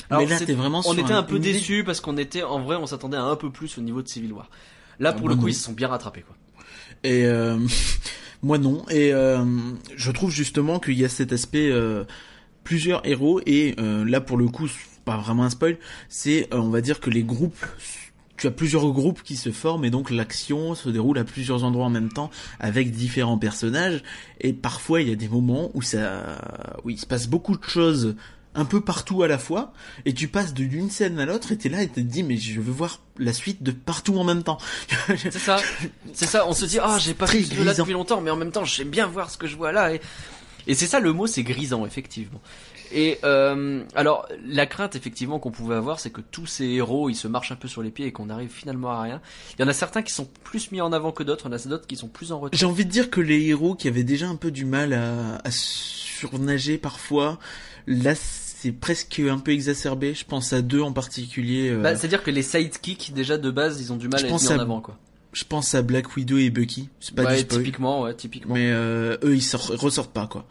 [0.09, 2.43] Alors, mais là, t'es vraiment On sur était un, un- peu déçus parce qu'on était
[2.43, 4.49] en vrai, on s'attendait à un peu plus au niveau de Civil War.
[4.99, 6.35] Là Ah, pour le coup, ils se sont bien rattrapés quoi.
[7.03, 7.57] Et euh,
[8.43, 8.83] moi non.
[8.89, 9.45] Et euh,
[9.95, 12.03] je trouve justement qu'il y a cet aspect euh,
[12.65, 14.67] plusieurs héros et euh, là pour le coup,
[15.05, 15.77] pas vraiment un spoil,
[16.09, 17.65] c'est euh, on va dire que les groupes
[18.37, 21.85] tu as plusieurs groupes qui se forment et donc l'action se déroule à plusieurs endroits
[21.85, 22.29] en même temps
[22.59, 24.03] avec différents personnages
[24.41, 26.39] et parfois il y a des moments où ça
[26.83, 28.15] où il se passe beaucoup de choses
[28.55, 29.71] un peu partout à la fois
[30.05, 32.37] et tu passes de- d'une scène à l'autre et t'es là et te dis mais
[32.37, 34.57] je veux voir la suite de partout en même temps.
[35.17, 35.57] C'est ça,
[36.13, 36.47] c'est ça.
[36.47, 38.89] On se dit ah j'ai pas vu là depuis longtemps, mais en même temps j'aime
[38.89, 39.93] bien voir ce que je vois là.
[39.93, 40.01] Et,
[40.65, 42.41] et c'est ça le mot, c'est grisant effectivement.
[42.93, 47.15] Et euh, alors la crainte effectivement qu'on pouvait avoir, c'est que tous ces héros ils
[47.15, 49.21] se marchent un peu sur les pieds et qu'on arrive finalement à rien.
[49.57, 51.53] Il y en a certains qui sont plus mis en avant que d'autres, il y
[51.53, 52.57] en a d'autres qui sont plus en retrait.
[52.57, 55.35] J'ai envie de dire que les héros qui avaient déjà un peu du mal à,
[55.43, 57.39] à surnager parfois,
[57.87, 60.13] là c'est presque un peu exacerbé.
[60.13, 61.69] Je pense à deux en particulier.
[61.69, 64.29] euh, Bah, C'est-à-dire que les sidekicks déjà de base ils ont du mal Je à
[64.29, 64.97] être mis en avant quoi.
[65.37, 66.89] Je pense à Black Widow et Bucky.
[66.99, 67.59] C'est pas ouais, du spoil.
[67.61, 68.55] typiquement, ouais, typiquement.
[68.55, 70.45] Mais euh, eux ils sort- ressortent pas quoi.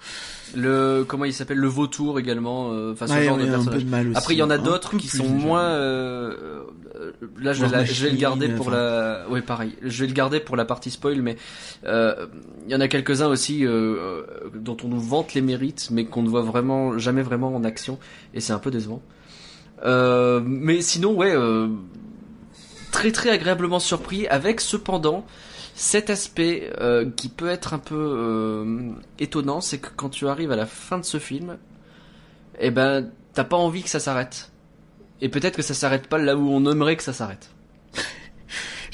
[0.55, 1.59] Le comment il s'appelle?
[1.59, 3.75] Le vautour également, euh, enfin ce Ouais, genre de personnage.
[3.81, 4.17] peu de mal aussi.
[4.17, 5.35] Après, il y en a d'autres qui sont déjà.
[5.47, 5.65] moins.
[5.65, 6.63] euh,
[6.95, 8.77] euh, là, je vais, War la- je vais le garder pour enfin.
[8.77, 9.27] la.
[9.29, 9.73] Ouais, pareil.
[9.83, 11.37] Je vais le garder pour la partie spoil, mais
[11.85, 12.27] euh,
[12.67, 14.23] il y en a quelques-uns aussi euh, euh,
[14.55, 17.99] dont on nous vante les mérites, mais qu'on ne voit vraiment jamais vraiment en action,
[18.35, 19.03] et c'est un peu décevant.
[19.85, 21.69] Euh, mais sinon, ouais, euh,
[22.91, 25.25] très très agréablement surpris, avec cependant
[25.75, 30.51] cet aspect euh, qui peut être un peu euh, étonnant, c'est que quand tu arrives
[30.51, 31.59] à la fin de ce film,
[32.59, 34.51] eh ben, t'as pas envie que ça s'arrête.
[35.21, 37.51] Et peut-être que ça s'arrête pas là où on aimerait que ça s'arrête.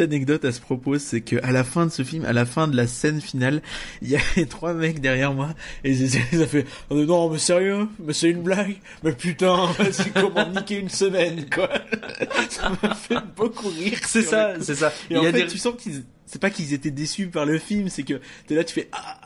[0.00, 2.46] Petite anecdote à ce propos, c'est que à la fin de ce film, à la
[2.46, 3.60] fin de la scène finale,
[4.00, 5.50] il y avait trois mecs derrière moi
[5.84, 10.10] et ils ça fait oh, non mais sérieux, mais c'est une blague, mais putain, c'est
[10.14, 11.68] comment niquer une semaine quoi?
[12.48, 13.98] ça m'a fait beaucoup rire.
[14.06, 14.90] C'est ça, c'est ça.
[15.10, 17.26] Et Il en y a fait, des- tu sens qu'ils, c'est pas qu'ils étaient déçus
[17.26, 19.20] par le film, c'est que t'es là, tu fais ah,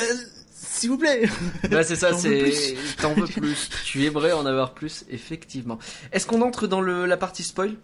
[0.00, 0.14] euh,
[0.50, 1.28] s'il vous plaît.
[1.70, 3.68] Bah, c'est ça, c'est, t'en veux plus.
[3.84, 5.78] tu aimerais en avoir plus, effectivement.
[6.10, 7.76] Est-ce qu'on entre dans le, la partie spoil?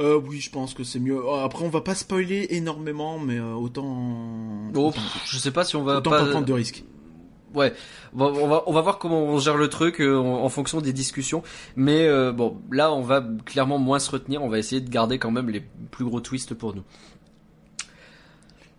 [0.00, 1.16] Euh, oui, je pense que c'est mieux.
[1.16, 4.70] Euh, Après, on va pas spoiler énormément, mais euh, autant.
[4.74, 6.84] Oh, pff, je sais pas si on va autant pas, prendre de risques.
[7.54, 7.72] Ouais,
[8.14, 10.48] on va, on va, on va voir comment on gère le truc euh, en, en
[10.48, 11.42] fonction des discussions.
[11.74, 14.42] Mais euh, bon, là, on va clairement moins se retenir.
[14.42, 16.84] On va essayer de garder quand même les plus gros twists pour nous.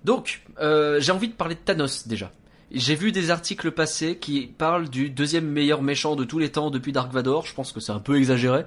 [0.03, 2.31] Donc, euh, j'ai envie de parler de Thanos déjà.
[2.73, 6.71] J'ai vu des articles passés qui parlent du deuxième meilleur méchant de tous les temps
[6.71, 7.45] depuis Dark Vador.
[7.45, 8.63] Je pense que c'est un peu exagéré,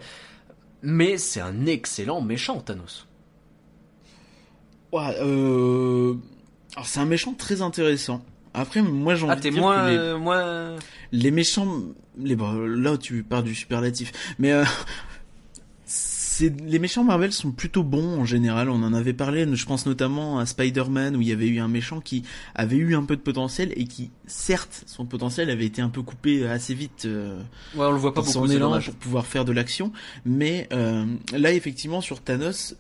[0.85, 3.07] mais c'est un excellent méchant Thanos.
[4.93, 6.15] Ouais, euh...
[6.77, 8.25] Alors, c'est un méchant très intéressant.
[8.53, 10.77] Après, moi, envie Ah, t'es dire moins, que les, euh, moins.
[11.11, 11.83] les méchants,
[12.19, 14.65] les bon, là tu pars du superlatif, mais euh,
[16.37, 18.69] c'est les méchants Marvel sont plutôt bons en général.
[18.69, 19.47] On en avait parlé.
[19.55, 22.25] Je pense notamment à Spider-Man où il y avait eu un méchant qui
[22.57, 26.03] avait eu un peu de potentiel et qui, certes, son potentiel avait été un peu
[26.03, 27.05] coupé assez vite.
[27.05, 27.41] euh,
[27.77, 29.93] Ouais, on le voit pas dans son beaucoup, élan pour pouvoir faire de l'action.
[30.25, 32.75] Mais euh, là, effectivement, sur Thanos,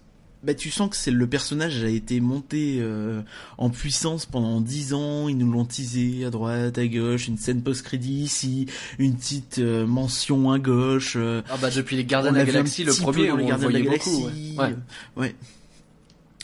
[0.45, 3.23] bah, tu sens que c'est le personnage a été monté euh,
[3.59, 5.29] en puissance pendant dix ans.
[5.29, 8.67] Ils nous l'ont teasé à droite, à gauche, une scène post-crédit ici,
[8.99, 11.15] une petite euh, mention à gauche.
[11.17, 13.69] euh, Ah bah depuis les Gardiens de la Galaxie, le premier, on les le Gardiens
[13.69, 13.81] de la.
[13.81, 14.25] Galaxie.
[14.59, 14.65] Ouais.
[14.65, 14.75] Ouais.
[15.17, 15.35] ouais.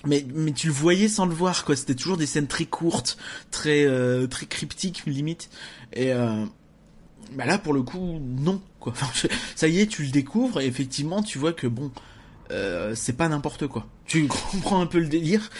[0.06, 1.76] Mais mais tu le voyais sans le voir quoi.
[1.76, 3.18] C'était toujours des scènes très courtes,
[3.50, 5.50] très euh, très cryptiques limite.
[5.92, 6.44] Et euh,
[7.36, 8.92] bah là pour le coup non quoi.
[8.96, 11.90] Enfin, je- ça y est, tu le découvres et effectivement tu vois que bon,
[12.50, 13.86] euh, c'est pas n'importe quoi.
[14.06, 15.50] Tu comprends un peu le délire.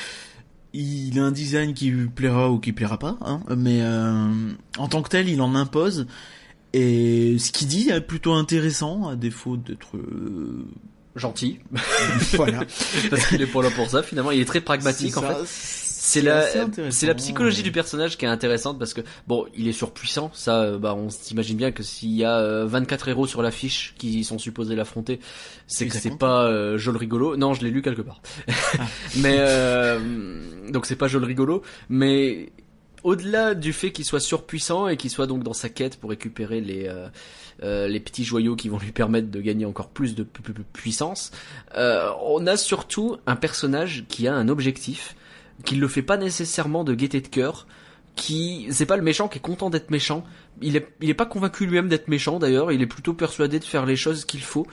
[0.72, 4.88] Il a un design qui lui plaira ou qui plaira pas, hein, mais euh, en
[4.88, 6.06] tant que tel, il en impose.
[6.72, 10.64] Et ce qu'il dit est plutôt intéressant, à défaut d'être euh,
[11.16, 11.58] Gentil,
[12.34, 12.60] voilà.
[13.10, 14.30] parce qu'il est pas là pour ça finalement.
[14.30, 15.34] Il est très pragmatique en fait.
[16.02, 16.40] C'est la,
[16.90, 20.30] c'est la psychologie du personnage qui est intéressante parce que bon, il est surpuissant.
[20.32, 23.94] Ça, euh, bah, on s'imagine bien que s'il y a euh, 24 héros sur l'affiche
[23.98, 25.20] qui sont supposés l'affronter,
[25.66, 27.36] c'est que c'est pas euh, rigolo.
[27.36, 28.22] Non, je l'ai lu quelque part.
[29.16, 30.00] mais euh,
[30.70, 31.62] donc c'est pas joli rigolo.
[31.90, 32.50] Mais
[33.02, 36.62] au-delà du fait qu'il soit surpuissant et qu'il soit donc dans sa quête pour récupérer
[36.62, 37.08] les euh,
[37.62, 40.54] euh, les petits joyaux qui vont lui permettre de gagner encore plus de pu- pu-
[40.54, 41.30] pu- puissance,
[41.76, 45.14] euh, on a surtout un personnage qui a un objectif,
[45.64, 47.66] qui le fait pas nécessairement de gaieté de cœur,
[48.16, 50.24] qui c'est pas le méchant qui est content d'être méchant.
[50.60, 52.72] Il est il est pas convaincu lui-même d'être méchant d'ailleurs.
[52.72, 54.66] Il est plutôt persuadé de faire les choses qu'il faut.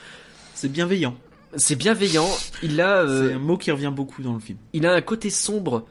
[0.53, 1.15] C'est bienveillant.
[1.55, 2.27] C'est bienveillant.
[2.63, 4.57] Il a euh, C'est un mot qui revient beaucoup dans le film.
[4.73, 5.85] il a un côté sombre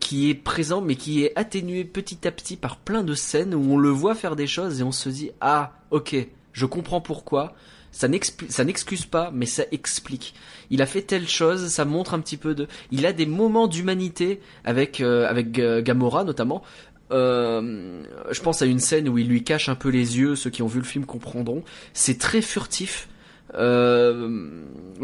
[0.00, 3.72] qui est présent mais qui est atténué petit à petit par plein de scènes où
[3.72, 6.16] on le voit faire des choses et on se dit ah ok
[6.52, 7.54] je comprends pourquoi
[7.96, 10.34] ça n'excuse pas mais ça explique
[10.70, 13.68] il a fait telle chose ça montre un petit peu de il a des moments
[13.68, 16.62] d'humanité avec euh, avec Gamora notamment
[17.12, 20.50] euh, je pense à une scène où il lui cache un peu les yeux ceux
[20.50, 21.62] qui ont vu le film comprendront
[21.94, 23.08] c'est très furtif
[23.54, 24.50] euh,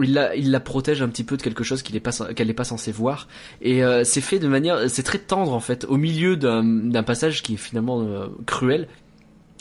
[0.03, 3.29] il la, protège un petit peu de quelque chose qu'elle n'est pas censée voir.
[3.63, 7.55] Et c'est fait de manière, c'est très tendre en fait, au milieu d'un, passage qui
[7.55, 8.05] est finalement
[8.45, 8.89] cruel.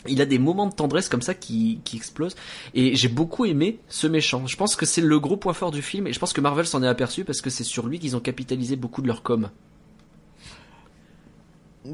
[0.08, 2.34] Il a des moments de tendresse comme ça qui, qui explosent.
[2.74, 4.46] Et j'ai beaucoup aimé ce méchant.
[4.46, 6.06] Je pense que c'est le gros point fort du film.
[6.06, 8.20] Et je pense que Marvel s'en est aperçu parce que c'est sur lui qu'ils ont
[8.20, 9.50] capitalisé beaucoup de leur com.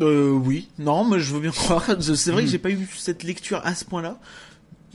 [0.01, 0.69] Euh, oui.
[0.79, 1.85] Non, mais je veux bien croire.
[2.01, 4.19] C'est vrai que j'ai pas eu cette lecture à ce point-là.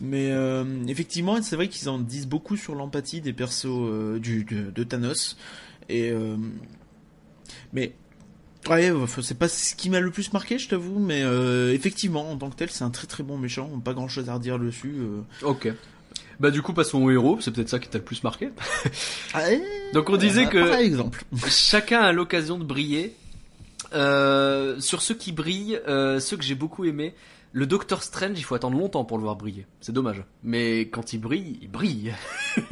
[0.01, 4.43] Mais euh, effectivement, c'est vrai qu'ils en disent beaucoup sur l'empathie des persos euh, du,
[4.43, 5.37] de, de Thanos.
[5.89, 6.35] Et euh,
[7.73, 7.93] mais
[8.69, 8.91] ouais,
[9.21, 10.99] c'est pas ce qui m'a le plus marqué, je t'avoue.
[10.99, 13.69] Mais euh, effectivement, en tant que tel, c'est un très très bon méchant.
[13.83, 14.95] Pas grand-chose à redire dessus.
[14.99, 15.47] euh.
[15.47, 15.69] Ok.
[16.39, 18.49] Bah du coup passons au héros, c'est peut-être ça qui t'a le plus marqué.
[19.33, 19.43] Ah,
[19.93, 21.23] Donc on disait que Par exemple.
[21.47, 23.15] chacun a l'occasion de briller.
[23.93, 27.13] Euh, sur ceux qui brillent, ceux que j'ai beaucoup aimés,
[27.51, 29.67] le Docteur Strange, il faut attendre longtemps pour le voir briller.
[29.79, 30.23] C'est dommage.
[30.43, 32.13] Mais quand il brille, il brille.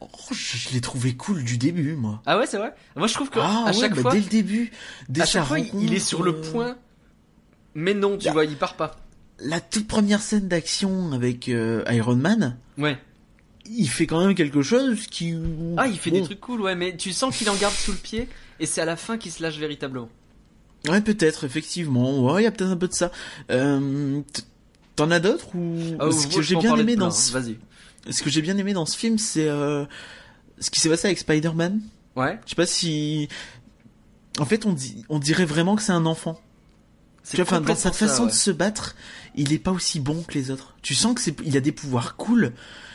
[0.00, 2.22] Oh, je, l'ai trouvé cool du début, moi.
[2.26, 2.72] Ah ouais, c'est vrai?
[2.96, 4.70] Moi, je trouve que Ah à ouais, chaque bah, fois, dès le début,
[5.08, 6.76] dès à chaque fois, il- il est sur le euh, point.
[7.74, 8.96] Mais non, tu vois, il part pas.
[9.40, 12.98] La toute première scène d'action avec euh, Iron Man, Ouais.
[13.66, 15.34] il fait quand même quelque chose qui.
[15.76, 16.18] Ah, il fait Bon.
[16.18, 18.28] des trucs cool, ouais, mais tu sens qu'il en garde sous le pied,
[18.60, 20.08] et c'est à la fin qu'il se lâche véritablement.
[20.88, 22.20] Ouais, peut-être, effectivement.
[22.32, 23.10] Ouais, il y a peut-être un peu de ça.
[23.50, 24.20] Euh,
[24.96, 27.30] T'en as d'autres ou Ah, que j'ai bien aimé plein, dans hein.
[27.32, 27.56] Vas-y.
[28.10, 29.84] Ce que j'ai bien aimé dans ce film, c'est euh,
[30.58, 31.80] ce qui s'est passé avec Spider-Man.
[32.16, 32.38] Ouais.
[32.44, 33.28] Je sais pas si.
[34.38, 36.40] En fait, on dit, on dirait vraiment que c'est un enfant.
[37.28, 38.28] Tu vois, enfin, dans sa façon ça, ouais.
[38.30, 38.96] de se battre,
[39.34, 40.74] il est pas aussi bon que les autres.
[40.80, 42.52] Tu sens que c'est, il a des pouvoirs cool,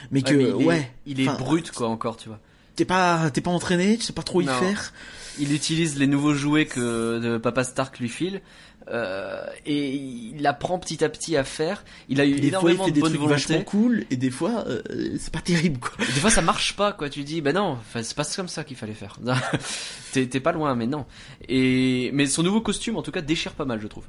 [0.10, 2.40] mais que Ouais, mais il est, ouais, il est enfin, brut, quoi, encore, tu vois.
[2.76, 4.54] T'es pas, t'es pas entraîné, tu sais pas trop y Non.
[4.60, 4.94] faire.
[5.40, 8.42] Il utilise les nouveaux jouets que de Papa Stark lui file
[8.90, 11.84] euh, et il apprend petit à petit à faire.
[12.10, 13.42] Il a eu Des fois, il énormément fait de des bonne trucs volonté.
[13.48, 14.82] vachement cool, et des fois, euh,
[15.18, 15.94] c'est pas terrible, quoi.
[15.98, 17.10] Des fois, ça marche pas, quoi.
[17.10, 19.20] Tu dis, ben non, c'est pas comme ça qu'il fallait faire.
[20.12, 21.06] T'es pas loin, mais non.
[21.48, 24.06] Et mais son nouveau costume, en tout cas, déchire pas mal, je trouve.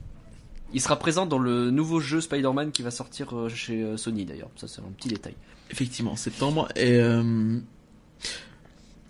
[0.73, 4.51] Il sera présent dans le nouveau jeu Spider-Man qui va sortir euh, chez Sony d'ailleurs.
[4.57, 5.35] Ça, c'est un petit détail.
[5.71, 6.69] Effectivement, en septembre.
[6.75, 7.61] Et euh...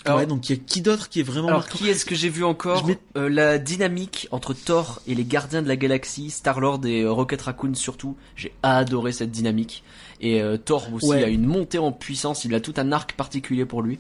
[0.07, 2.05] Alors- ouais, donc il y a qui d'autre qui est vraiment Alors, marquant qui est-ce
[2.05, 5.77] que j'ai vu encore mets- Euh, La dynamique entre Thor et les Gardiens de la
[5.77, 8.17] Galaxie, Star-Lord et euh, Rocket Raccoon surtout.
[8.37, 9.83] J'ai adoré cette dynamique.
[10.21, 11.25] Et euh, Thor aussi Ouais.
[11.25, 12.45] a une montée en puissance.
[12.45, 13.99] Il a tout un arc particulier pour lui.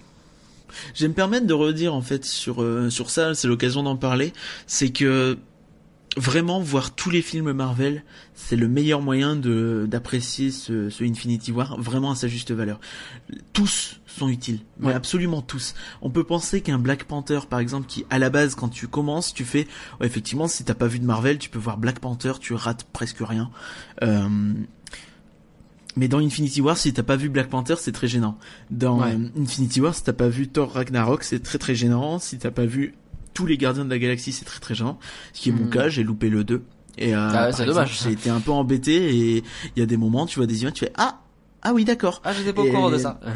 [0.94, 3.96] Je vais me permettre de redire en fait sur euh, sur ça, c'est l'occasion d'en
[3.96, 4.32] parler,
[4.66, 5.38] c'est que
[6.16, 8.04] vraiment voir tous les films Marvel,
[8.34, 12.78] c'est le meilleur moyen de d'apprécier ce, ce Infinity War vraiment à sa juste valeur.
[13.52, 14.94] Tous sont utiles, mais Ouais.
[14.94, 15.74] absolument tous.
[16.02, 19.34] On peut penser qu'un Black Panther, par exemple, qui à la base quand tu commences,
[19.34, 19.66] tu fais,
[20.00, 22.84] ouais, effectivement, si t'as pas vu de Marvel, tu peux voir Black Panther, tu rates
[22.92, 23.50] presque rien.
[24.02, 24.28] Euh,
[25.96, 28.36] mais dans Infinity War, si t'as pas vu Black Panther, c'est très gênant.
[28.70, 29.14] Dans Ouais.
[29.14, 32.18] euh, Infinity War, si t'as pas vu Thor Ragnarok, c'est très très gênant.
[32.18, 32.94] Si t'as pas vu
[33.35, 34.99] tous les Gardiens de la Galaxie, c'est très très gênant.
[35.32, 35.70] Ce qui est mon Hmm.
[35.70, 36.62] cas, j'ai loupé le 2.
[36.97, 38.01] Et euh, Ah ouais, c'est dommage.
[38.05, 39.45] J'ai été un peu embêté et
[39.76, 41.20] il y a des moments, tu vois des images, tu fais ah
[41.66, 42.20] ah oui d'accord.
[42.24, 43.18] Ah, j'étais pas au courant de ça.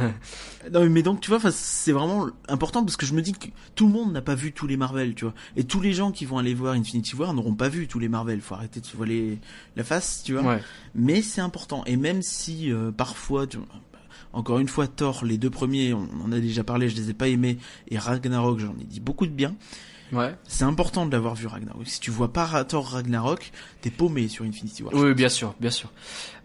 [0.72, 3.86] Non mais donc tu vois, c'est vraiment important parce que je me dis que tout
[3.86, 5.32] le monde n'a pas vu tous les Marvel, tu vois.
[5.56, 8.08] Et tous les gens qui vont aller voir Infinity War n'auront pas vu tous les
[8.10, 8.42] Marvel.
[8.42, 9.38] Faut arrêter de se voiler
[9.76, 10.62] la face, tu vois ouais.
[10.94, 11.84] mais c'est important.
[11.86, 13.58] Et même si euh, parfois, tu-
[14.32, 17.14] encore une fois, Thor, les deux premiers, on en a déjà parlé, je les ai
[17.14, 17.58] pas aimés,
[17.88, 19.54] et Ragnarok, j'en ai dit beaucoup de bien.
[20.12, 20.34] Ouais.
[20.44, 21.86] C'est important de l'avoir vu Ragnarok.
[21.86, 24.94] Si tu vois pas Thor Ragnarok, t'es paumé sur Infinity War.
[24.94, 25.90] Oui, bien sûr, bien sûr.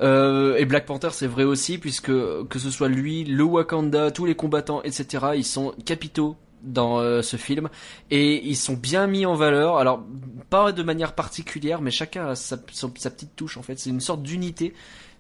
[0.01, 4.25] Euh, et Black Panther, c'est vrai aussi, puisque que ce soit lui, le Wakanda, tous
[4.25, 7.69] les combattants, etc., ils sont capitaux dans euh, ce film
[8.09, 9.77] et ils sont bien mis en valeur.
[9.77, 10.03] Alors
[10.49, 13.57] pas de manière particulière, mais chacun a sa petite touche.
[13.57, 14.73] En fait, c'est une sorte d'unité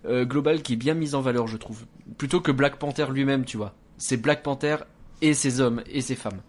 [0.05, 1.85] euh, globale qui est bien mise en valeur, je trouve.
[2.17, 3.73] Plutôt que Black Panther lui-même, tu vois.
[3.97, 4.77] C'est Black Panther
[5.21, 6.41] et ses hommes et ses femmes.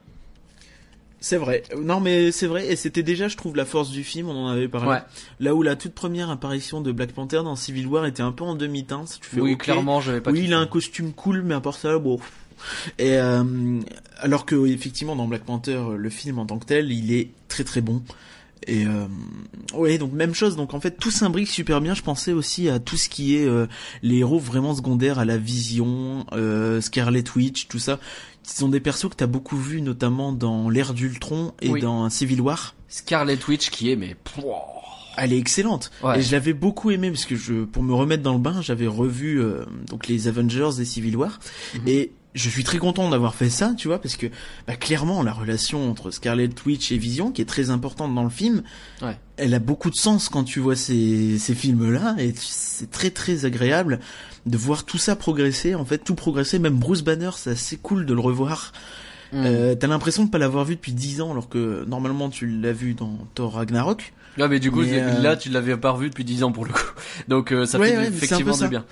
[1.21, 1.63] C'est vrai.
[1.81, 2.67] Non, mais c'est vrai.
[2.71, 4.29] Et c'était déjà, je trouve, la force du film.
[4.29, 4.89] On en avait parlé.
[4.91, 5.03] Ouais.
[5.41, 8.45] Là où la toute première apparition de Black Panther dans Civil War était un peu
[8.45, 9.19] en demi-teinte.
[9.23, 10.33] Tu fais, Oui, clairement, j'avais pas.
[10.33, 12.19] oui, il a un costume cool, mais à part ça, bon.
[12.99, 13.81] Et euh,
[14.19, 17.65] alors que effectivement dans Black Panther, le film en tant que tel, il est très
[17.65, 18.03] très bon.
[18.67, 19.07] Et euh,
[19.75, 20.57] ouais, donc même chose.
[20.57, 21.95] Donc en fait, tout s'imbrique super bien.
[21.95, 23.67] Je pensais aussi à tout ce qui est euh,
[24.03, 27.99] les héros vraiment secondaires, à la Vision, euh, Scarlet Witch, tout ça.
[28.43, 31.81] Ce sont des persos que t'as beaucoup vu, notamment dans l'ère d'Ultron et Oui.
[31.81, 32.75] dans Civil War.
[32.89, 34.17] Scarlet Witch qui est mais.
[34.23, 34.65] pouah.
[35.17, 35.93] Elle est excellente.
[36.03, 36.19] Ouais.
[36.19, 38.89] Et je l'avais beaucoup aimé parce que je, pour me remettre dans le bain, j'avais
[38.89, 41.39] revu euh, donc les Avengers et Civil War.
[41.75, 41.81] Mhm.
[41.89, 44.27] Et je suis très content d'avoir fait ça, tu vois, parce que
[44.67, 48.31] bah, clairement la relation entre Scarlet Witch et Vision, qui est très importante dans le
[48.31, 48.63] film,
[49.03, 49.17] Ouais.
[49.37, 53.45] elle a beaucoup de sens quand tu vois ces, ces films-là, et c'est très très
[53.45, 54.01] agréable
[54.47, 56.59] de voir tout ça progresser, en fait, tout progresser.
[56.59, 58.73] Même Bruce Banner, c'est assez cool de le revoir.
[59.33, 59.43] Mm.
[59.47, 62.73] Euh, T'as l'impression de pas l'avoir vu depuis 10 ans, alors que normalement tu l'as
[62.73, 64.13] vu dans Thor Ragnarok.
[64.41, 66.65] Ah mais du coup Mais, euh, là tu l'avais pas revu depuis 10 ans pour
[66.67, 66.81] le coup.
[67.29, 68.85] Donc euh, ça Ouais, fait ouais, effectivement du bien.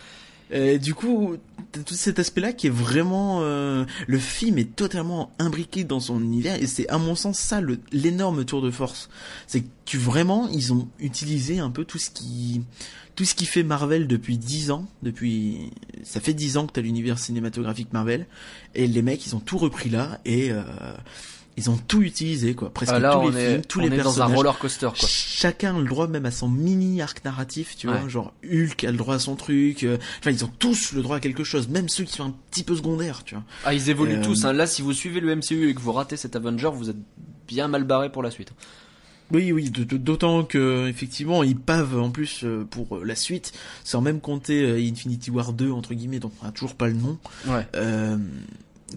[0.53, 1.37] Euh, du coup,
[1.73, 3.41] tout cet aspect-là qui est vraiment...
[3.43, 7.61] euh, le film est totalement imbriqué dans son univers et c'est à mon sens ça
[7.93, 9.09] l'énorme tour de force.
[9.47, 12.63] C'est que tu vraiment, ils ont utilisé un peu tout ce qui...
[13.15, 15.71] Tout ce qui fait Marvel depuis 10 ans, depuis
[16.03, 18.27] ça fait 10 ans que t'as l'univers cinématographique Marvel
[18.75, 20.63] et les mecs ils ont tout repris là et euh,
[21.57, 23.87] ils ont tout utilisé quoi, presque Ah, là tous les est, films, tous on les
[23.89, 24.37] est dans un personnages.
[24.37, 25.09] roller coaster quoi.
[25.09, 28.91] Chacun a le droit même à son mini arc narratif, tu vois, genre Hulk a
[28.91, 29.83] le droit à son truc.
[29.85, 32.35] euh, Enfin, ils ont tous le droit à quelque chose, même ceux qui sont un
[32.51, 33.45] petit peu secondaires, tu vois.
[33.65, 34.45] Ah ils évoluent Euh, tous.
[34.45, 34.53] Hein.
[34.55, 36.97] Là si vous suivez le MCU et que vous ratez cet Avenger, vous êtes
[37.49, 38.53] bien mal barré pour la suite.
[39.31, 44.21] Oui, oui, d'autant que effectivement ils pavent en plus euh, pour la suite, sans même
[44.21, 47.19] compter Infinity War 2 entre guillemets, dont on a toujours pas le nom.
[47.47, 47.67] Ouais.
[47.75, 48.19] Euh,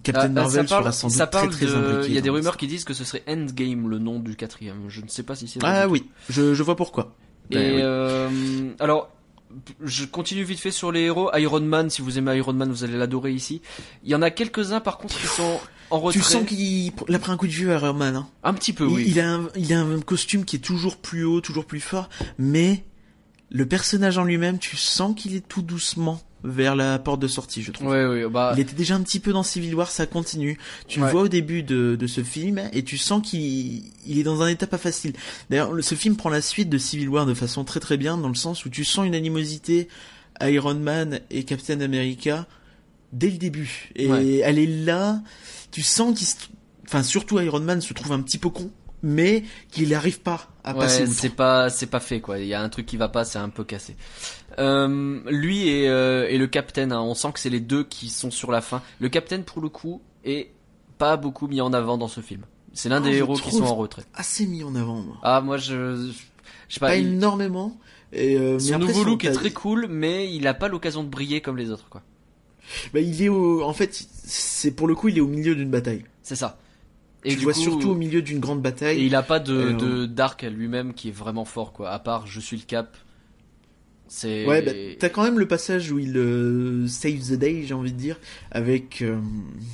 [0.04, 1.66] Captain Ah, ah, Marvel parle, sera sans doute ça parle très.
[2.08, 4.84] Il y a des rumeurs qui disent que ce serait Endgame le nom du quatrième.
[4.90, 7.16] Je ne sais pas si c'est vrai Ah oui, je, je vois pourquoi.
[7.52, 7.64] Et oui.
[7.82, 8.30] euh,
[8.80, 9.10] alors,
[9.84, 11.30] je continue vite fait sur les héros.
[11.38, 13.62] Iron Man, si vous aimez Iron Man, vous allez l'adorer ici.
[14.04, 15.60] Il y en a quelques-uns par contre qui sont
[15.92, 16.20] en retrait.
[16.20, 18.16] Tu sens qu'il il a pris un coup de vieux Iron Man.
[18.16, 18.28] Hein.
[18.44, 19.06] Un petit peu, Il- oui.
[19.08, 22.10] il, a un, il a un costume qui est toujours plus haut, toujours plus fort,
[22.40, 22.84] mais
[23.52, 27.64] le personnage en lui-même, tu sens qu'il est tout doucement vers la porte de sortie,
[27.64, 27.88] je trouve.
[27.88, 28.54] Ouais, ouais, bah.
[28.56, 30.60] Il était déjà un petit peu dans Civil War, ça continue.
[30.88, 31.06] Tu Ouais.
[31.08, 34.42] le vois au début de, de ce film et tu sens qu'il il est dans
[34.44, 35.14] un état pas facile.
[35.50, 38.18] D'ailleurs, le- ce film prend la suite de Civil War de façon très très bien
[38.18, 39.88] dans le sens où tu sens une animosité
[40.40, 42.46] à Iron Man et Captain America
[43.12, 43.90] dès le début.
[43.96, 44.38] Et Ouais.
[44.44, 45.22] elle est là,
[45.72, 46.36] tu sens qu'il se...
[46.86, 48.70] Enfin, surtout Iron Man se trouve un petit peu con,
[49.06, 52.40] mais qu'il n'arrive pas à Ouais, passer c'est pas, c'est pas fait quoi.
[52.40, 53.96] Il y a un truc qui va pas, c'est un peu cassé.
[54.60, 58.10] Euh, lui et, euh, et le Captain, hein, on sent que c'est les deux qui
[58.10, 58.82] sont sur la fin.
[59.00, 60.52] Le Captain, pour le coup, est
[60.98, 62.42] pas beaucoup mis en avant dans ce film.
[62.74, 64.04] C'est l'un Oh, des héros qui sont en retrait.
[64.14, 65.18] Assez mis en avant, moi.
[65.24, 66.12] Ah, moi, je,
[66.68, 66.88] je sais pas.
[66.88, 67.78] Pas il- énormément.
[68.12, 70.68] Et euh, mais son après, nouveau son- look est très cool, mais il a pas
[70.68, 72.02] l'occasion de briller comme les autres, quoi.
[72.94, 75.70] Bah, il est au, en fait, c'est pour le coup, il est au milieu d'une
[75.70, 76.04] bataille.
[76.24, 76.58] C'est ça.
[77.26, 79.06] Et tu du vois coup- surtout au milieu d'une grande Et bataille.
[79.06, 81.90] il a pas de, Euh, de d'arc à lui-même qui est vraiment fort, quoi.
[81.92, 82.96] À part, je suis le cap.
[84.08, 84.46] C'est.
[84.46, 87.92] Ouais, bah, t'as quand même le passage où il euh, save the day, j'ai envie
[87.92, 88.18] de dire,
[88.52, 89.20] avec euh,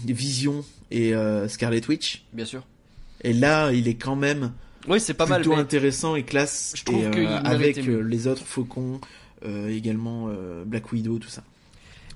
[0.05, 2.23] Vision et euh, Scarlet Witch.
[2.33, 2.63] Bien sûr.
[3.23, 4.53] Et là, il est quand même
[4.87, 5.41] Oui, c'est pas mal.
[5.41, 6.73] plutôt mais- intéressant et classe.
[6.77, 9.01] Je trouve et, qu'il avec les autres Faucons,
[9.67, 10.29] également
[10.65, 11.43] Black Widow, tout ça.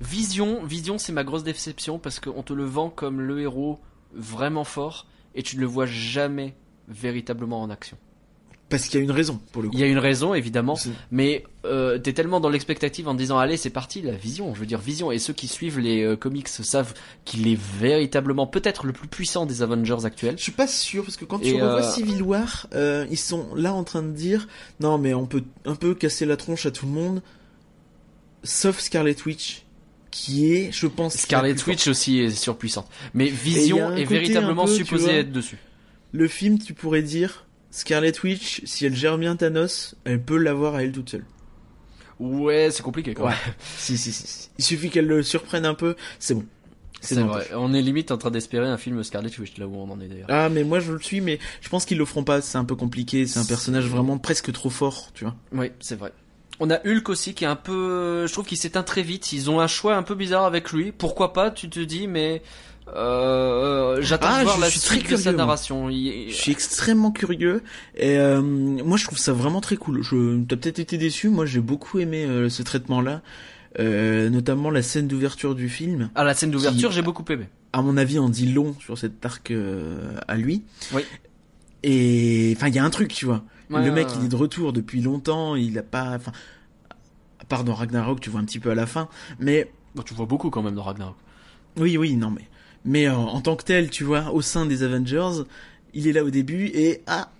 [0.01, 3.79] Vision, Vision, c'est ma grosse déception parce qu'on te le vend comme le héros
[4.13, 5.05] vraiment fort
[5.36, 6.55] et tu ne le vois jamais
[6.88, 7.97] véritablement en action.
[8.67, 9.75] Parce qu'il y a une raison pour le coup.
[9.75, 10.75] Il y a une raison évidemment,
[11.11, 14.59] mais euh, t'es tellement dans l'expectative en te disant allez c'est parti la Vision, je
[14.59, 18.88] veux dire Vision et ceux qui suivent les euh, comics savent qu'il est véritablement peut-être
[18.88, 20.36] le plus puissant des Avengers actuels.
[20.39, 22.67] Je suis pas sûr parce que quand Et, tu revois euh, Civil War,
[23.11, 24.47] ils sont là en train de dire
[24.79, 27.21] non mais on peut un peu casser la tronche à tout le monde,
[28.43, 29.64] sauf Scarlet Witch,
[30.16, 34.72] qui est, je pense, Scarlet Witch aussi est surpuissante, mais Vision est véritablement un peu,
[34.72, 35.57] tu supposé vois, être dessus.
[36.13, 40.76] Le film, tu pourrais dire Scarlet Witch, si elle gère bien Thanos, elle peut l'avoir
[40.76, 41.26] à elle toute seule.
[42.22, 43.32] Ouais, c'est compliqué quand Ouais.
[43.32, 43.53] même.
[43.76, 44.26] Si si si.
[44.26, 44.49] si.
[44.57, 46.45] Il suffit qu'elle le surprenne un peu, c'est bon.
[47.01, 47.45] C'est vrai.
[47.53, 50.07] On est limite en train d'espérer un film Scarlet Witch là où on en est
[50.07, 50.28] d'ailleurs.
[50.30, 52.39] Ah mais moi je le suis, mais je pense qu'ils le feront pas.
[52.39, 53.28] C'est un peu compliqué.
[53.28, 55.36] C'est un personnage vraiment presque trop fort, tu vois.
[55.51, 56.13] Oui, c'est vrai.
[56.60, 59.34] On a Hulk aussi qui est un peu, je trouve qu'il s'éteint très vite.
[59.34, 60.91] Ils ont un choix un peu bizarre avec lui.
[60.91, 62.41] Pourquoi pas Tu te dis, mais
[62.95, 65.89] euh, j'attends Ah, de voir je la suis très suite de sa curieux, narration.
[65.89, 67.62] Il- Je suis extrêmement curieux
[67.97, 70.01] et euh, moi je trouve ça vraiment très cool.
[70.03, 73.22] Je t'as peut-être été déçu, moi j'ai beaucoup aimé euh, ce traitement-là,
[73.80, 76.10] euh, notamment la scène d'ouverture du film.
[76.16, 77.45] Ah, la scène d'ouverture, j'ai beaucoup aimé.
[77.74, 80.64] À mon avis, on dit long sur cet arc euh, à lui.
[80.93, 81.01] Oui.
[81.84, 83.43] Et enfin, il y a un truc, tu vois.
[83.70, 85.55] Ouais, le mec, ouais, il est de retour depuis longtemps.
[85.55, 86.32] Il a pas, enfin,
[87.39, 89.09] à part dans Ragnarok, tu vois un petit peu à la fin,
[89.39, 91.16] mais Bon, tu vois beaucoup quand même dans Ragnarok.
[91.78, 92.47] Oui, oui, non, mais
[92.84, 95.43] mais euh, en tant que tel, tu vois, au sein des Avengers,
[95.93, 97.32] il est là au début et ah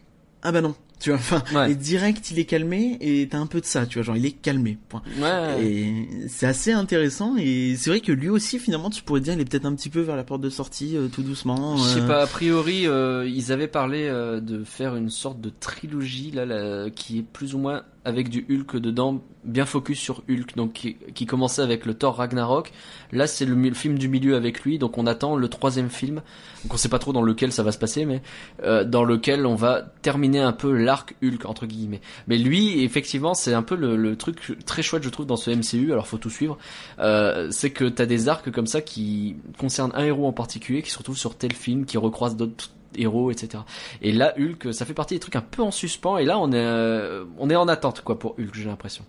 [0.41, 1.71] ah bah non, tu vois, enfin, Ouais.
[1.71, 4.25] et direct il est calmé et t'as un peu de ça, tu vois, genre il
[4.25, 4.77] est calmé.
[4.89, 5.01] Point.
[5.19, 5.63] Ouais.
[5.63, 9.41] Et c'est assez intéressant et c'est vrai que lui aussi finalement tu pourrais dire il
[9.41, 11.77] est peut-être un petit peu vers la porte de sortie euh, tout doucement.
[11.77, 12.07] Je sais euh.
[12.07, 16.45] pas, a priori, euh, ils avaient parlé euh, de faire une sorte de trilogie là,
[16.45, 20.73] là, qui est plus ou moins avec du Hulk dedans, bien focus sur Hulk, donc
[20.73, 22.71] qui, qui commençait avec le Thor Ragnarok.
[23.11, 26.21] Là, c'est le, film du milieu avec lui, donc on attend le troisième film.
[26.63, 28.21] Donc on sait pas trop dans lequel ça va se passer, mais
[28.63, 32.01] euh, dans lequel on va terminer un peu l'arc Hulk entre guillemets.
[32.27, 35.51] Mais lui, effectivement, c'est un peu le, le truc très chouette, je trouve, dans ce
[35.51, 35.91] MCU.
[35.91, 36.57] Alors faut tout suivre.
[36.99, 40.91] Euh, c'est que t'as des arcs comme ça qui concernent un héros en particulier, qui
[40.91, 43.63] se retrouve sur tel film, qui recroise d'autres héros, etc.
[44.01, 46.17] Et là, Hulk, ça fait partie des trucs un peu en suspens.
[46.17, 49.05] Et là, on est, euh, on est en attente, quoi, pour Hulk, j'ai l'impression.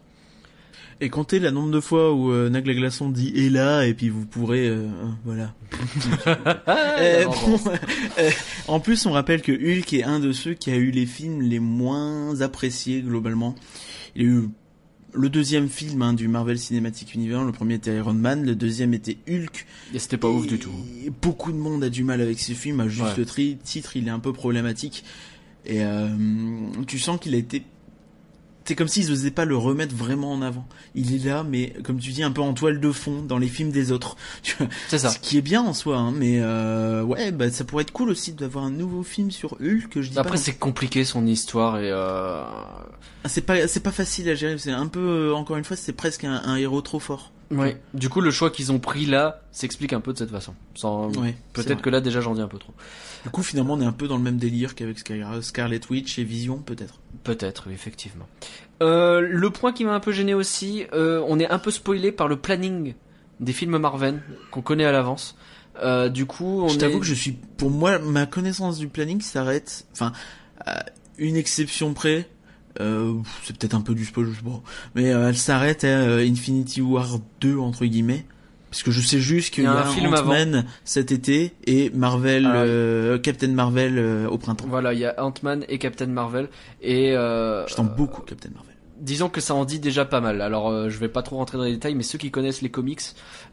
[1.00, 4.08] Et comptez la nombre de fois où euh, Nagla Glaçon dit est là et puis
[4.08, 5.52] vous pourrez euh, euh, voilà.
[6.98, 7.60] Euh, bon,
[8.18, 8.30] euh,
[8.66, 11.42] en plus, on rappelle que Hulk est un de ceux qui a eu les films
[11.42, 13.54] les moins appréciés globalement.
[14.14, 14.48] Il a eu
[15.16, 18.94] le deuxième film hein, du Marvel Cinematic Universe, le premier était Iron Man, le deuxième
[18.94, 19.66] était Hulk.
[19.94, 20.70] Et c'était pas ouf du tout.
[21.22, 23.56] Beaucoup de monde a du mal avec ce film, à juste Ouais.
[23.64, 25.04] titre, il est un peu problématique.
[25.64, 26.08] Et euh,
[26.86, 27.62] tu sens qu'il a été...
[28.66, 30.66] C'est comme s'ils osaient pas le remettre vraiment en avant.
[30.94, 33.46] Il est là, mais comme tu dis, un peu en toile de fond dans les
[33.48, 34.16] films des autres.
[34.88, 35.10] C'est ça.
[35.10, 38.10] ce qui est bien en soi, hein, mais euh, ouais, bah ça pourrait être cool
[38.10, 39.88] aussi d'avoir un nouveau film sur Hulk.
[39.88, 40.36] Que je dis Après, pas.
[40.36, 42.42] c'est compliqué son histoire et euh...
[43.24, 44.58] Ah, C'est pas, c'est pas facile à gérer.
[44.58, 45.00] C'est un peu,
[45.30, 47.32] euh, encore une fois, c'est presque un, un héros trop fort.
[47.52, 47.80] ouais.
[47.94, 50.54] Du coup, le choix qu'ils ont pris là s'explique un peu de cette façon.
[50.74, 51.14] Sans...
[51.16, 51.36] Ouais.
[51.52, 52.74] Peut-être que là, déjà, j'en dis un peu trop.
[53.24, 56.18] Du coup, finalement, on est un peu dans le même délire qu'avec Scar- Scarlet Witch
[56.18, 56.98] et Vision, peut-être.
[57.26, 58.26] Peut-être, oui, effectivement.
[58.82, 62.12] Euh, le point qui m'a un peu gêné aussi, euh, on est un peu spoilé
[62.12, 62.94] par le planning
[63.40, 65.36] des films Marvel qu'on connaît à l'avance.
[65.82, 68.88] Euh, du coup, on je t'avoue est- que je suis, pour moi, ma connaissance du
[68.88, 70.12] planning s'arrête, enfin,
[70.64, 70.86] à
[71.18, 72.28] une exception près.
[72.78, 74.62] C'est peut-être un peu du spoil, je sais pas.
[74.94, 78.26] Mais elle s'arrête à Infinity War 2 entre guillemets.
[78.70, 81.52] Parce que je sais juste qu'il Il y y a, un film Ant-Man cet été
[81.66, 84.66] et Marvel, Ah, euh, Captain Marvel euh, au printemps.
[84.68, 86.48] Voilà, il y a Ant-Man et Captain Marvel
[86.82, 88.74] et euh, J'attends beaucoup Captain Marvel.
[89.00, 90.40] disons que ça en dit déjà pas mal.
[90.40, 92.70] Alors euh, je vais pas trop rentrer dans les détails, mais ceux qui connaissent les
[92.70, 93.02] comics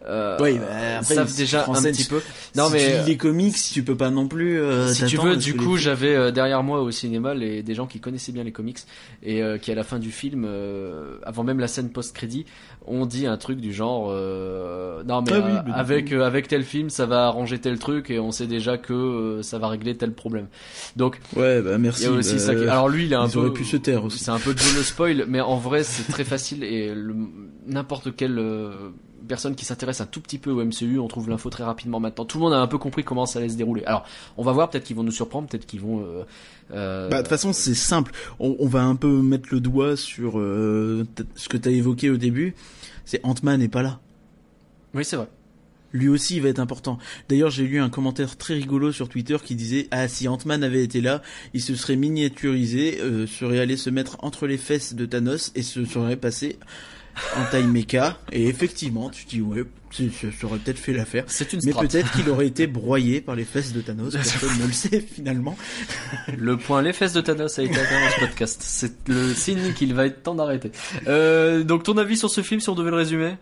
[0.08, 2.22] euh, Oui, bah, après, savent déjà un petit peu.
[2.56, 4.60] Non si mais tu lis les comics, tu peux pas non plus.
[4.60, 7.76] euh, si tu veux, du les coup, j'avais euh, derrière moi au cinéma les, des
[7.76, 8.80] gens qui connaissaient bien les comics
[9.22, 12.45] et euh, qui à la fin du film, euh, avant même la scène post-crédit,
[12.86, 16.26] ont dit un truc du genre euh, non mais Ah oui, euh, mais avec euh,
[16.26, 19.58] avec tel film, ça va arranger tel truc et on sait déjà que euh, ça
[19.58, 20.47] va régler tel problème.
[20.95, 22.04] Donc Ouais, bah merci.
[22.04, 22.56] y a aussi bah, ça.
[22.56, 22.64] Qui...
[22.64, 23.54] Alors lui, il est un peu.
[23.54, 24.20] pu se taire aussi.
[24.20, 26.93] C'est un peu de le spoil, mais en vrai, c'est très facile et
[27.66, 28.72] n'importe euh,
[29.28, 32.26] personne qui s'intéresse un tout petit peu au MCU, on trouve l'info très rapidement maintenant.
[32.26, 33.84] Tout le monde a un peu compris comment ça allait se dérouler.
[33.86, 34.05] Alors,
[34.38, 36.01] on va voir, peut-être qu'ils vont nous surprendre, peut-être qu'ils vont.
[36.01, 36.24] Euh,
[36.71, 38.11] euh, Bah, de toute façon, c'est simple.
[38.39, 41.05] On, on va un peu mettre le doigt sur euh,
[41.36, 42.55] ce que t'as évoqué au début.
[43.05, 43.99] C'est Ant-Man n'est pas là.
[44.93, 45.28] Oui, c'est vrai.
[45.91, 46.97] lui aussi il va être important.
[47.30, 50.84] D'ailleurs, j'ai lu un commentaire très rigolo sur Twitter qui disait ah si Ant-Man avait
[50.84, 51.21] été là,
[51.53, 55.61] il se serait miniaturisé, euh, serait allé se mettre entre les fesses de Thanos et
[55.61, 56.57] se serait passé
[57.38, 58.18] en taille méca.
[58.32, 60.03] Et effectivement, tu dis ouais, ça
[60.39, 61.24] ça aurait peut-être fait l'affaire.
[61.28, 64.14] C'est une Mais peut-être qu'il aurait été broyé par les fesses de Thanos.
[64.14, 65.57] Personne ne le sait finalement.
[66.38, 68.61] Le point les fesses de Thanos a été atteint dans ce podcast.
[68.64, 70.72] C'est le signe qu'il va être temps d'arrêter.
[71.07, 73.36] Euh, donc ton avis sur ce film si on devait le résumer?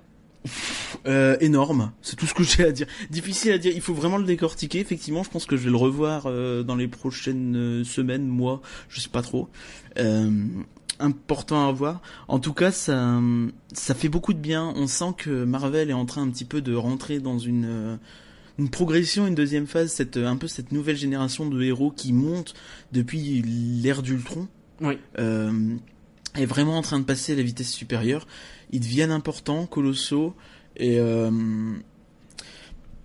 [1.08, 2.88] Euh, énorme, c'est tout ce que j'ai à dire.
[3.10, 4.80] Difficile à dire, il faut vraiment le décortiquer.
[4.80, 8.62] Effectivement, je pense que je vais le revoir euh, dans les prochaines euh, semaines, mois,
[8.90, 9.50] je sais pas trop.
[9.98, 10.32] Euh,
[11.02, 12.02] important à voir.
[12.28, 13.20] En tout cas, ça,
[13.74, 14.74] ça fait beaucoup de bien.
[14.76, 18.00] On sent que Marvel est en train un petit peu de rentrer dans une
[18.58, 22.54] une progression, une deuxième phase, cette un peu cette nouvelle génération de héros qui monte
[22.92, 24.48] depuis l'ère d'Ultron
[24.82, 24.98] Oui.
[25.18, 25.76] euh,
[26.36, 28.28] est vraiment en train de passer à la vitesse supérieure.
[28.72, 30.36] Ils deviennent importants, colossaux,
[30.78, 31.32] et euh,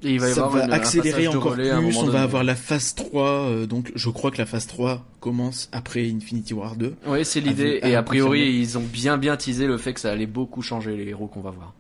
[0.07, 1.71] Et il va y ça avoir va une- accélérer encore plus.
[1.99, 5.69] On va avoir la phase 3, euh, donc je crois que la phase 3 commence
[5.73, 6.95] après Infinity War 2.
[7.07, 7.81] Oui, c'est l'idée.
[7.83, 10.97] Et a priori, ils ont bien bien teasé le fait que ça allait beaucoup changer
[10.97, 11.73] les héros qu'on va voir.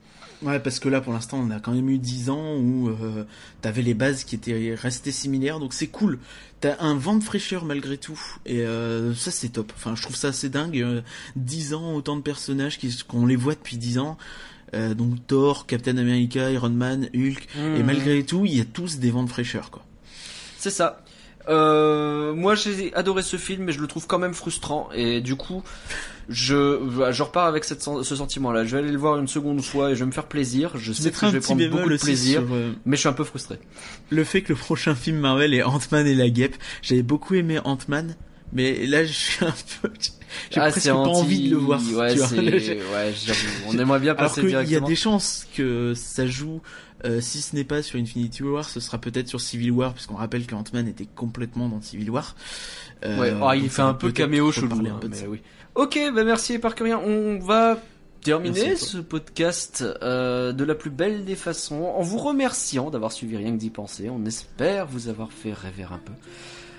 [0.46, 3.24] Ouais, parce que là, pour l'instant, on a quand même eu 10 ans où euh,
[3.62, 6.18] t'avais les bases qui étaient restées similaires, donc c'est cool.
[6.60, 9.72] T'as un vent de fraîcheur malgré tout, et euh, ça c'est top.
[9.76, 10.80] Enfin, je trouve ça assez dingue.
[10.80, 11.00] euh,
[11.34, 14.16] 10 ans, autant de personnages qui- qu'on les voit depuis 10 ans.
[14.74, 17.86] Euh, donc Thor, Captain America, Iron Man, Hulk, et Hmm.
[17.86, 19.84] malgré tout, il y a tous des vents de fraîcheur, quoi.
[20.58, 21.02] C'est ça.
[21.48, 25.36] Euh, moi j'ai adoré ce film mais je le trouve quand même frustrant et du
[25.36, 25.62] coup
[26.28, 26.80] je,
[27.12, 28.64] je repars avec cette, ce sentiment là.
[28.64, 30.72] Je vais aller le voir une seconde fois et je vais me faire plaisir.
[30.76, 33.12] Je sais que je vais prendre beaucoup de plaisir sur, euh, mais je suis un
[33.12, 33.58] peu frustré.
[34.10, 36.56] le fait que le prochain film Marvel est Ant-Man et la guêpe.
[36.82, 38.16] J'avais beaucoup aimé Ant-Man,
[38.52, 39.90] mais là je suis un peu,
[40.50, 41.80] j'ai Ah, presque pas anti- envie de le voir.
[41.94, 42.28] Ouais, tu vois.
[43.68, 44.88] On aimerait bien Alors passer qu'il y a directement.
[44.88, 46.60] des chances que ça joue,
[47.04, 50.14] euh, si ce n'est pas sur Infinity War, ce sera peut-être sur Civil War, puisqu'on
[50.16, 52.34] rappelle que Ant-Man était complètement dans Civil War.
[53.04, 54.86] Euh, Ouais, ah, il fait ça un peu caméo chelou.
[54.86, 55.40] hein, oui.
[55.74, 56.98] Ok, bah merci Parkerien.
[57.04, 57.78] On va
[58.22, 63.36] terminer ce podcast euh, de la plus belle des façons en vous remerciant d'avoir suivi
[63.36, 64.08] rien que d'y penser.
[64.10, 66.12] On espère vous avoir fait rêver un peu.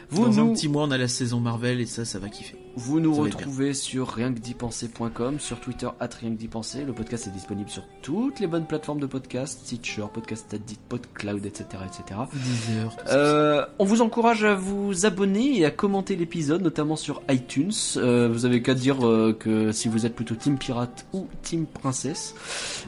[0.10, 2.30] Vous Dans nous, un petit mois, on a la saison Marvel et ça, ça va
[2.30, 2.55] kiffer.
[2.78, 6.86] vous nous ça retrouvez sur rienquedipenser.com, sur Twitter at rien que d'y penser.
[6.86, 11.45] Le podcast est disponible sur toutes les bonnes plateformes de podcast, Stitcher, Podcast Addict, PodCloud,
[11.45, 12.22] etc., etc.
[12.34, 12.95] 10 heures.
[12.95, 13.14] tout ça.
[13.16, 17.74] Euh, on vous encourage à vous abonner et à commenter l'épisode, notamment sur iTunes.
[17.97, 21.66] Euh, vous avez qu'à dire euh, que si vous êtes plutôt Team Pirate ou Team
[21.66, 22.34] Princesse.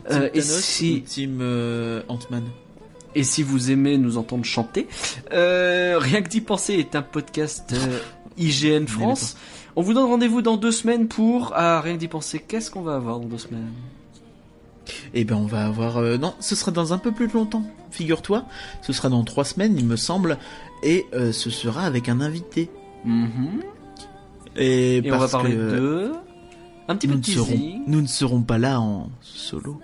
[0.07, 1.41] Team Euh, et, si, ou Team
[2.07, 2.43] Ant-Man.
[3.15, 4.87] Et si vous aimez nous entendre chanter,
[5.33, 7.99] euh, Rien que d'y penser est un podcast euh,
[8.37, 9.35] IGN France.
[9.75, 12.39] On vous donne rendez-vous dans deux semaines pour ah, Rien que d'y penser.
[12.39, 13.71] Qu'est-ce qu'on va avoir dans deux semaines?
[15.13, 15.97] Eh ben, on va avoir.
[15.97, 17.63] euh, non, ce sera dans un peu plus longtemps.
[17.91, 18.45] Figure-toi,
[18.81, 20.37] ce sera dans trois semaines, il me semble,
[20.83, 22.69] et euh, ce sera avec un invité.
[23.05, 23.61] Mhm.
[24.55, 26.11] Et, Et on va parler que de...
[26.87, 29.79] Un petit peu de serons, nous ne serons pas là en solo.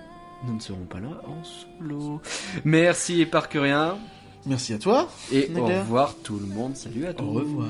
[0.46, 2.22] Nous ne serons pas là en solo.
[2.64, 3.98] Merci et Parkerien.
[4.46, 5.10] Merci à toi.
[5.32, 6.76] Et au revoir tout le monde.
[6.76, 7.24] Salut à tous.
[7.24, 7.68] Au revoir.